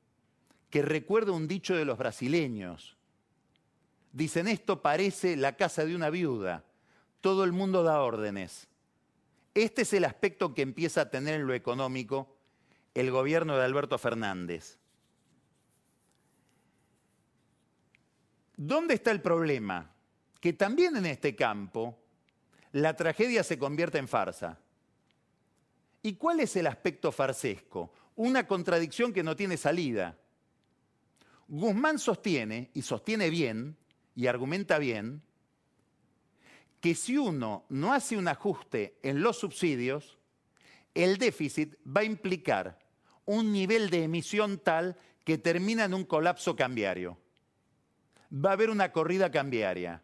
que 0.69 0.81
recuerda 0.81 1.31
un 1.31 1.47
dicho 1.47 1.75
de 1.75 1.85
los 1.85 1.97
brasileños. 1.97 2.97
Dicen, 4.11 4.47
esto 4.47 4.81
parece 4.81 5.35
la 5.35 5.55
casa 5.55 5.85
de 5.85 5.95
una 5.95 6.09
viuda, 6.09 6.63
todo 7.21 7.43
el 7.43 7.51
mundo 7.51 7.83
da 7.83 8.01
órdenes. 8.01 8.67
Este 9.53 9.83
es 9.83 9.93
el 9.93 10.05
aspecto 10.05 10.53
que 10.53 10.63
empieza 10.63 11.01
a 11.01 11.09
tener 11.09 11.35
en 11.35 11.47
lo 11.47 11.53
económico 11.53 12.35
el 12.93 13.11
gobierno 13.11 13.57
de 13.57 13.65
Alberto 13.65 13.97
Fernández. 13.97 14.79
¿Dónde 18.55 18.95
está 18.95 19.11
el 19.11 19.21
problema? 19.21 19.91
Que 20.39 20.53
también 20.53 20.95
en 20.95 21.05
este 21.05 21.35
campo 21.35 21.99
la 22.71 22.95
tragedia 22.95 23.43
se 23.43 23.57
convierte 23.57 23.97
en 23.97 24.07
farsa. 24.07 24.59
¿Y 26.01 26.15
cuál 26.15 26.39
es 26.39 26.55
el 26.55 26.67
aspecto 26.67 27.11
farsesco? 27.11 27.93
Una 28.15 28.47
contradicción 28.47 29.13
que 29.13 29.23
no 29.23 29.35
tiene 29.35 29.57
salida. 29.57 30.17
Guzmán 31.47 31.99
sostiene, 31.99 32.71
y 32.73 32.81
sostiene 32.81 33.29
bien, 33.29 33.77
y 34.15 34.27
argumenta 34.27 34.79
bien, 34.79 35.21
que 36.83 36.95
si 36.95 37.17
uno 37.17 37.63
no 37.69 37.93
hace 37.93 38.17
un 38.17 38.27
ajuste 38.27 38.99
en 39.03 39.21
los 39.21 39.37
subsidios, 39.37 40.17
el 40.93 41.17
déficit 41.17 41.77
va 41.87 42.01
a 42.01 42.03
implicar 42.03 42.77
un 43.23 43.53
nivel 43.53 43.89
de 43.89 44.03
emisión 44.03 44.59
tal 44.59 44.97
que 45.23 45.37
termina 45.37 45.85
en 45.85 45.93
un 45.93 46.03
colapso 46.03 46.57
cambiario. 46.57 47.17
Va 48.33 48.49
a 48.49 48.53
haber 48.53 48.69
una 48.69 48.91
corrida 48.91 49.31
cambiaria. 49.31 50.03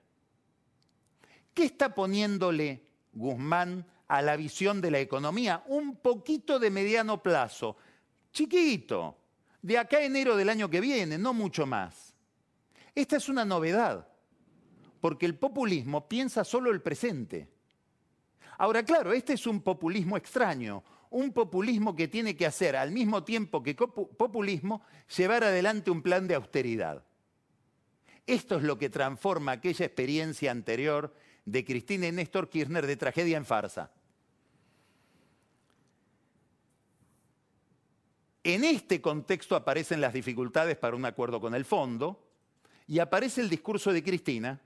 ¿Qué 1.53 1.65
está 1.65 1.93
poniéndole 1.93 2.81
Guzmán 3.11 3.85
a 4.07 4.21
la 4.21 4.37
visión 4.37 4.79
de 4.79 4.91
la 4.91 5.01
economía? 5.01 5.65
Un 5.67 5.97
poquito 5.97 6.59
de 6.59 6.71
mediano 6.71 7.21
plazo, 7.21 7.75
chiquito, 8.31 9.17
de 9.61 9.77
acá 9.77 9.97
a 9.97 10.03
enero 10.03 10.37
del 10.37 10.47
año 10.47 10.69
que 10.69 10.79
viene, 10.79 11.17
no 11.17 11.33
mucho 11.33 11.65
más. 11.65 12.13
Esta 12.95 13.17
es 13.17 13.27
una 13.27 13.43
novedad 13.43 14.08
porque 14.99 15.25
el 15.25 15.35
populismo 15.35 16.07
piensa 16.07 16.43
solo 16.43 16.71
el 16.71 16.81
presente. 16.81 17.47
Ahora, 18.57 18.83
claro, 18.83 19.13
este 19.13 19.33
es 19.33 19.47
un 19.47 19.61
populismo 19.61 20.17
extraño, 20.17 20.83
un 21.09 21.31
populismo 21.31 21.95
que 21.95 22.07
tiene 22.07 22.35
que 22.35 22.45
hacer, 22.45 22.75
al 22.75 22.91
mismo 22.91 23.23
tiempo 23.23 23.63
que 23.63 23.75
populismo, 23.75 24.81
llevar 25.17 25.43
adelante 25.43 25.91
un 25.91 26.01
plan 26.01 26.27
de 26.27 26.35
austeridad. 26.35 27.03
Esto 28.27 28.57
es 28.57 28.63
lo 28.63 28.77
que 28.77 28.89
transforma 28.89 29.53
aquella 29.53 29.85
experiencia 29.85 30.51
anterior 30.51 31.15
de 31.45 31.65
Cristina 31.65 32.07
y 32.07 32.11
Néstor 32.11 32.49
Kirchner 32.49 32.85
de 32.85 32.97
tragedia 32.97 33.37
en 33.37 33.45
farsa. 33.45 33.91
En 38.43 38.63
este 38.63 39.01
contexto 39.01 39.55
aparecen 39.55 40.01
las 40.01 40.13
dificultades 40.13 40.77
para 40.77 40.95
un 40.95 41.05
acuerdo 41.05 41.41
con 41.41 41.55
el 41.55 41.65
fondo 41.65 42.23
y 42.87 42.99
aparece 42.99 43.41
el 43.41 43.49
discurso 43.49 43.91
de 43.91 44.03
Cristina, 44.03 44.61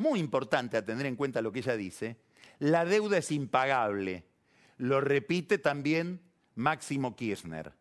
muy 0.00 0.18
importante 0.18 0.78
a 0.78 0.84
tener 0.84 1.04
en 1.04 1.14
cuenta 1.14 1.42
lo 1.42 1.52
que 1.52 1.58
ella 1.58 1.76
dice, 1.76 2.16
la 2.58 2.84
deuda 2.86 3.18
es 3.18 3.30
impagable. 3.30 4.24
Lo 4.78 5.00
repite 5.00 5.58
también 5.58 6.22
Máximo 6.54 7.14
Kirchner. 7.14 7.72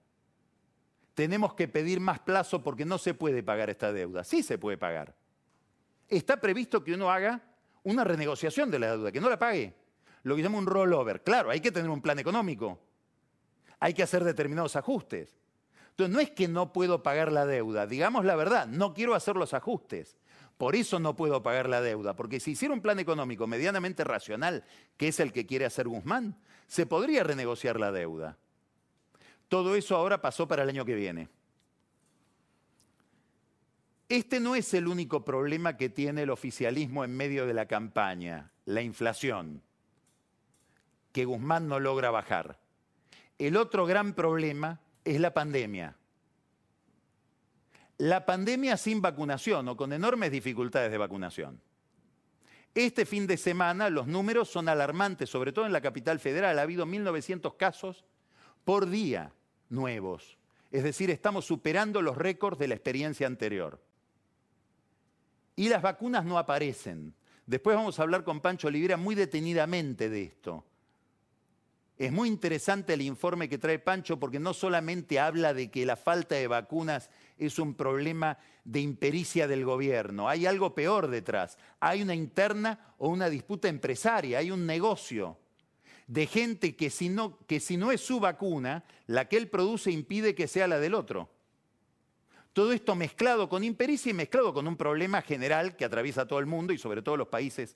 Tenemos 1.13 1.53
que 1.53 1.69
pedir 1.69 2.01
más 2.01 2.19
plazo 2.19 2.61
porque 2.61 2.83
no 2.83 2.97
se 2.97 3.13
puede 3.13 3.41
pagar 3.41 3.69
esta 3.69 3.93
deuda. 3.93 4.25
Sí 4.25 4.43
se 4.43 4.57
puede 4.57 4.77
pagar. 4.77 5.15
Está 6.09 6.41
previsto 6.41 6.83
que 6.83 6.93
uno 6.93 7.09
haga 7.09 7.41
una 7.83 8.03
renegociación 8.03 8.69
de 8.69 8.79
la 8.79 8.91
deuda, 8.91 9.11
que 9.13 9.21
no 9.21 9.29
la 9.29 9.39
pague. 9.39 9.73
Lo 10.23 10.35
que 10.35 10.43
llama 10.43 10.57
un 10.57 10.65
rollover. 10.65 11.23
Claro, 11.23 11.49
hay 11.49 11.61
que 11.61 11.71
tener 11.71 11.89
un 11.89 12.01
plan 12.01 12.19
económico. 12.19 12.79
Hay 13.79 13.93
que 13.93 14.03
hacer 14.03 14.25
determinados 14.25 14.75
ajustes. 14.75 15.37
Entonces, 15.91 16.13
no 16.13 16.19
es 16.19 16.31
que 16.31 16.49
no 16.49 16.73
puedo 16.73 17.01
pagar 17.01 17.31
la 17.31 17.45
deuda. 17.45 17.87
Digamos 17.87 18.25
la 18.25 18.35
verdad, 18.35 18.67
no 18.67 18.93
quiero 18.93 19.15
hacer 19.15 19.37
los 19.37 19.53
ajustes. 19.53 20.18
Por 20.59 20.75
eso 20.75 20.99
no 20.99 21.15
puedo 21.15 21.41
pagar 21.41 21.69
la 21.69 21.79
deuda, 21.79 22.17
porque 22.17 22.41
si 22.41 22.51
hiciera 22.51 22.73
un 22.73 22.81
plan 22.81 22.99
económico 22.99 23.47
medianamente 23.47 24.03
racional, 24.03 24.65
que 24.97 25.07
es 25.07 25.21
el 25.21 25.31
que 25.31 25.45
quiere 25.45 25.63
hacer 25.63 25.87
Guzmán, 25.87 26.35
se 26.67 26.85
podría 26.85 27.23
renegociar 27.23 27.79
la 27.79 27.93
deuda. 27.93 28.37
Todo 29.47 29.77
eso 29.77 29.95
ahora 29.95 30.21
pasó 30.21 30.49
para 30.49 30.63
el 30.63 30.69
año 30.69 30.83
que 30.83 30.95
viene. 30.95 31.29
Este 34.09 34.41
no 34.41 34.53
es 34.53 34.73
el 34.73 34.89
único 34.89 35.23
problema 35.23 35.77
que 35.77 35.87
tiene 35.87 36.23
el 36.23 36.29
oficialismo 36.29 37.05
en 37.05 37.15
medio 37.15 37.45
de 37.45 37.53
la 37.53 37.65
campaña, 37.65 38.51
la 38.65 38.81
inflación, 38.81 39.61
que 41.13 41.23
Guzmán 41.23 41.69
no 41.69 41.79
logra 41.79 42.11
bajar. 42.11 42.59
El 43.37 43.55
otro 43.55 43.85
gran 43.85 44.13
problema 44.13 44.81
es 45.05 45.21
la 45.21 45.33
pandemia 45.33 45.95
la 47.99 48.25
pandemia 48.25 48.77
sin 48.77 49.01
vacunación 49.01 49.67
o 49.67 49.77
con 49.77 49.91
enormes 49.91 50.31
dificultades 50.31 50.89
de 50.89 50.97
vacunación. 50.97 51.61
Este 52.73 53.05
fin 53.05 53.27
de 53.27 53.35
semana 53.35 53.89
los 53.89 54.07
números 54.07 54.49
son 54.49 54.69
alarmantes, 54.69 55.29
sobre 55.29 55.51
todo 55.51 55.65
en 55.65 55.73
la 55.73 55.81
capital 55.81 56.19
federal. 56.19 56.57
Ha 56.57 56.61
habido 56.61 56.85
1.900 56.85 57.57
casos 57.57 58.05
por 58.63 58.89
día 58.89 59.33
nuevos. 59.67 60.37
Es 60.71 60.83
decir, 60.83 61.09
estamos 61.11 61.45
superando 61.45 62.01
los 62.01 62.17
récords 62.17 62.57
de 62.57 62.69
la 62.69 62.75
experiencia 62.75 63.27
anterior. 63.27 63.83
Y 65.57 65.67
las 65.67 65.81
vacunas 65.81 66.23
no 66.23 66.37
aparecen. 66.37 67.13
Después 67.45 67.75
vamos 67.75 67.99
a 67.99 68.03
hablar 68.03 68.23
con 68.23 68.39
Pancho 68.39 68.69
Olivera 68.69 68.95
muy 68.95 69.15
detenidamente 69.15 70.09
de 70.09 70.23
esto. 70.23 70.63
Es 71.99 72.13
muy 72.13 72.29
interesante 72.29 72.93
el 72.93 73.01
informe 73.01 73.49
que 73.49 73.57
trae 73.57 73.77
Pancho 73.77 74.17
porque 74.17 74.39
no 74.39 74.53
solamente 74.53 75.19
habla 75.19 75.53
de 75.53 75.69
que 75.69 75.85
la 75.85 75.97
falta 75.97 76.35
de 76.35 76.47
vacunas 76.47 77.09
es 77.37 77.59
un 77.59 77.73
problema 77.73 78.37
de 78.63 78.79
impericia 78.79 79.49
del 79.49 79.65
gobierno, 79.65 80.29
hay 80.29 80.45
algo 80.45 80.73
peor 80.73 81.09
detrás. 81.09 81.57
Hay 81.81 82.01
una 82.01 82.15
interna 82.15 82.93
o 82.99 83.09
una 83.09 83.29
disputa 83.29 83.67
empresaria, 83.67 84.39
hay 84.39 84.49
un 84.49 84.65
negocio 84.65 85.37
de 86.07 86.25
gente 86.25 86.77
que 86.77 86.89
si 86.89 87.09
no, 87.09 87.37
que 87.45 87.59
si 87.59 87.75
no 87.75 87.91
es 87.91 87.99
su 87.99 88.21
vacuna, 88.21 88.85
la 89.05 89.27
que 89.27 89.35
él 89.35 89.49
produce 89.49 89.91
impide 89.91 90.35
que 90.35 90.47
sea 90.47 90.69
la 90.69 90.79
del 90.79 90.95
otro. 90.95 91.29
Todo 92.53 92.71
esto 92.71 92.95
mezclado 92.95 93.49
con 93.49 93.65
impericia 93.65 94.11
y 94.11 94.13
mezclado 94.13 94.53
con 94.53 94.69
un 94.69 94.77
problema 94.77 95.21
general 95.21 95.75
que 95.75 95.83
atraviesa 95.83 96.25
todo 96.25 96.39
el 96.39 96.45
mundo 96.45 96.71
y 96.71 96.77
sobre 96.77 97.01
todo 97.01 97.17
los 97.17 97.27
países 97.27 97.75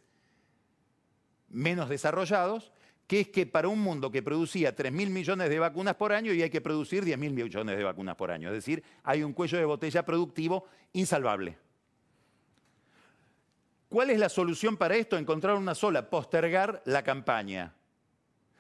menos 1.49 1.89
desarrollados, 1.89 2.71
que 3.07 3.21
es 3.21 3.27
que 3.29 3.45
para 3.45 3.67
un 3.67 3.79
mundo 3.79 4.11
que 4.11 4.23
producía 4.23 4.75
3.000 4.75 5.09
millones 5.09 5.49
de 5.49 5.59
vacunas 5.59 5.95
por 5.95 6.13
año 6.13 6.33
y 6.33 6.41
hay 6.41 6.49
que 6.49 6.61
producir 6.61 7.03
10.000 7.03 7.17
millones 7.31 7.77
de 7.77 7.83
vacunas 7.83 8.15
por 8.15 8.31
año. 8.31 8.49
Es 8.49 8.55
decir, 8.55 8.83
hay 9.03 9.23
un 9.23 9.33
cuello 9.33 9.57
de 9.57 9.65
botella 9.65 10.05
productivo 10.05 10.65
insalvable. 10.93 11.57
¿Cuál 13.89 14.09
es 14.09 14.17
la 14.17 14.29
solución 14.29 14.77
para 14.77 14.95
esto? 14.95 15.17
Encontrar 15.17 15.55
una 15.55 15.75
sola, 15.75 16.09
postergar 16.09 16.81
la 16.85 17.03
campaña, 17.03 17.75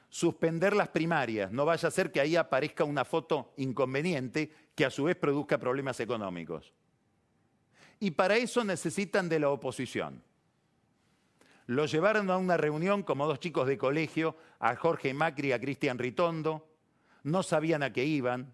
suspender 0.09 0.75
las 0.75 0.89
primarias, 0.89 1.51
no 1.51 1.65
vaya 1.65 1.87
a 1.87 1.91
ser 1.91 2.11
que 2.11 2.21
ahí 2.21 2.35
aparezca 2.35 2.83
una 2.83 3.03
foto 3.03 3.51
inconveniente 3.57 4.51
que 4.75 4.85
a 4.85 4.91
su 4.91 5.05
vez 5.05 5.15
produzca 5.15 5.57
problemas 5.57 5.99
económicos. 5.99 6.71
Y 7.99 8.11
para 8.11 8.37
eso 8.37 8.63
necesitan 8.63 9.27
de 9.27 9.39
la 9.39 9.49
oposición. 9.49 10.21
Lo 11.65 11.85
llevaron 11.85 12.29
a 12.29 12.37
una 12.37 12.57
reunión 12.57 13.03
como 13.03 13.27
dos 13.27 13.39
chicos 13.39 13.67
de 13.67 13.77
colegio, 13.77 14.35
a 14.59 14.75
Jorge 14.75 15.13
Macri 15.13 15.49
y 15.49 15.51
a 15.53 15.59
Cristian 15.59 15.97
Ritondo, 15.97 16.67
no 17.23 17.41
sabían 17.41 17.83
a 17.83 17.93
qué 17.93 18.05
iban. 18.05 18.53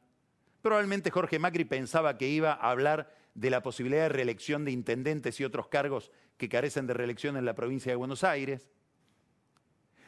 Probablemente 0.62 1.10
Jorge 1.12 1.39
Macri 1.39 1.65
pensaba 1.65 2.17
que 2.17 2.28
iba 2.28 2.54
a 2.54 2.69
hablar 2.69 3.13
de 3.34 3.50
la 3.50 3.63
posibilidad 3.63 4.04
de 4.04 4.10
reelección 4.10 4.65
de 4.65 4.72
intendentes 4.72 5.39
y 5.39 5.45
otros 5.45 5.67
cargos 5.67 6.12
que 6.38 6.50
carecen 6.50 6.88
de 6.88 6.93
reelección 6.93 7.38
en 7.38 7.45
la 7.45 7.56
provincia 7.56 7.91
de 7.91 7.95
Buenos 7.95 8.24
Aires. 8.24 8.69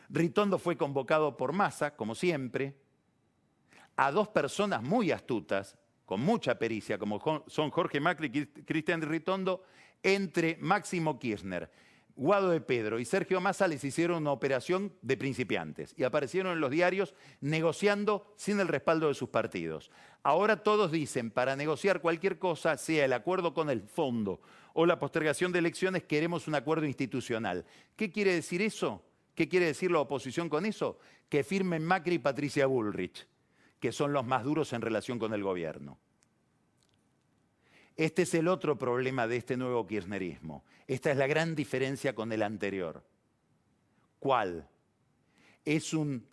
Ritondo 0.10 0.60
fue 0.60 0.78
convocado 0.78 1.38
por 1.38 1.54
Massa, 1.54 1.96
como 1.96 2.16
siempre, 2.16 2.76
a 3.96 4.12
dos 4.12 4.28
personas 4.28 4.84
muy 4.84 5.12
astutas, 5.12 5.78
con 6.06 6.22
mucha 6.22 6.60
pericia, 6.60 6.98
como 6.98 7.46
son 7.48 7.72
Jorge 7.72 8.00
Macri 8.02 8.30
y 8.34 8.46
Cristian 8.64 9.02
Ritondo, 9.02 9.64
entre 10.04 10.58
Máximo 10.58 11.18
Kirchner, 11.18 11.72
Guado 12.16 12.50
de 12.50 12.62
Pedro 12.62 13.00
y 13.00 13.06
Sergio 13.06 13.42
Massa 13.42 13.68
les 13.68 13.84
hicieron 13.84 14.24
una 14.24 14.32
operación 14.32 14.94
de 15.02 15.18
principiantes 15.18 15.94
y 15.98 16.04
aparecieron 16.04 16.54
en 16.54 16.60
los 16.60 16.72
diarios 16.72 17.14
negociando 17.40 18.34
sin 18.36 18.60
el 18.60 18.68
respaldo 18.68 19.08
de 19.08 19.14
sus 19.14 19.30
partidos. 19.30 19.92
Ahora 20.24 20.64
todos 20.64 20.92
dicen, 20.92 21.32
para 21.32 21.56
negociar 21.56 22.02
cualquier 22.02 22.38
cosa, 22.38 22.78
sea 22.78 23.06
el 23.06 23.14
acuerdo 23.14 23.54
con 23.54 23.70
el 23.70 23.82
fondo 23.82 24.42
o 24.74 24.86
la 24.86 25.00
postergación 25.00 25.52
de 25.52 25.60
elecciones, 25.60 26.04
queremos 26.04 26.48
un 26.48 26.56
acuerdo 26.56 26.86
institucional. 26.86 27.66
¿Qué 27.96 28.12
quiere 28.12 28.34
decir 28.34 28.62
eso? 28.62 29.04
¿Qué 29.36 29.48
quiere 29.48 29.66
decir 29.66 29.92
la 29.92 30.00
oposición 30.00 30.50
con 30.50 30.66
eso? 30.66 31.00
Que 31.30 31.44
firmen 31.44 31.84
Macri 31.84 32.16
y 32.16 32.20
Patricia 32.20 32.68
Bullrich, 32.68 33.28
que 33.80 33.92
son 33.92 34.14
los 34.14 34.26
más 34.26 34.44
duros 34.44 34.74
en 34.74 34.82
relación 34.82 35.18
con 35.18 35.34
el 35.34 35.44
gobierno. 35.44 35.98
Este 37.98 38.24
es 38.24 38.34
el 38.34 38.48
otro 38.48 38.78
problema 38.78 39.28
de 39.28 39.38
este 39.38 39.58
nuevo 39.58 39.86
kirchnerismo. 39.86 40.64
Esta 40.88 41.12
es 41.12 41.18
la 41.18 41.28
gran 41.28 41.56
diferencia 41.56 42.16
con 42.16 42.32
el 42.32 42.44
anterior. 42.44 43.04
¿Cuál? 44.20 44.68
Es 45.66 45.94
un 45.94 46.26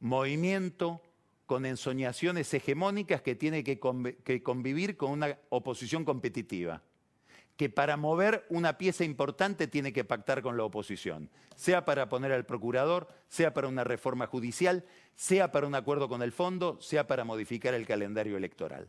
movimiento 0.00 1.02
con 1.46 1.66
ensoñaciones 1.66 2.52
hegemónicas 2.54 3.22
que 3.22 3.34
tiene 3.34 3.62
que, 3.62 3.78
convivir 3.78 4.96
con 4.96 5.10
una 5.10 5.38
oposición 5.50 6.04
competitiva 6.04 6.82
que 7.56 7.68
para 7.68 7.96
mover 7.96 8.46
una 8.48 8.78
pieza 8.78 9.04
importante 9.04 9.68
tiene 9.68 9.92
que 9.92 10.04
pactar 10.04 10.42
con 10.42 10.56
la 10.56 10.64
oposición, 10.64 11.30
sea 11.54 11.84
para 11.84 12.08
poner 12.08 12.32
al 12.32 12.46
procurador, 12.46 13.08
sea 13.28 13.52
para 13.52 13.68
una 13.68 13.84
reforma 13.84 14.26
judicial, 14.26 14.84
sea 15.14 15.52
para 15.52 15.66
un 15.66 15.74
acuerdo 15.74 16.08
con 16.08 16.22
el 16.22 16.32
fondo, 16.32 16.80
sea 16.80 17.06
para 17.06 17.24
modificar 17.24 17.74
el 17.74 17.86
calendario 17.86 18.36
electoral. 18.36 18.88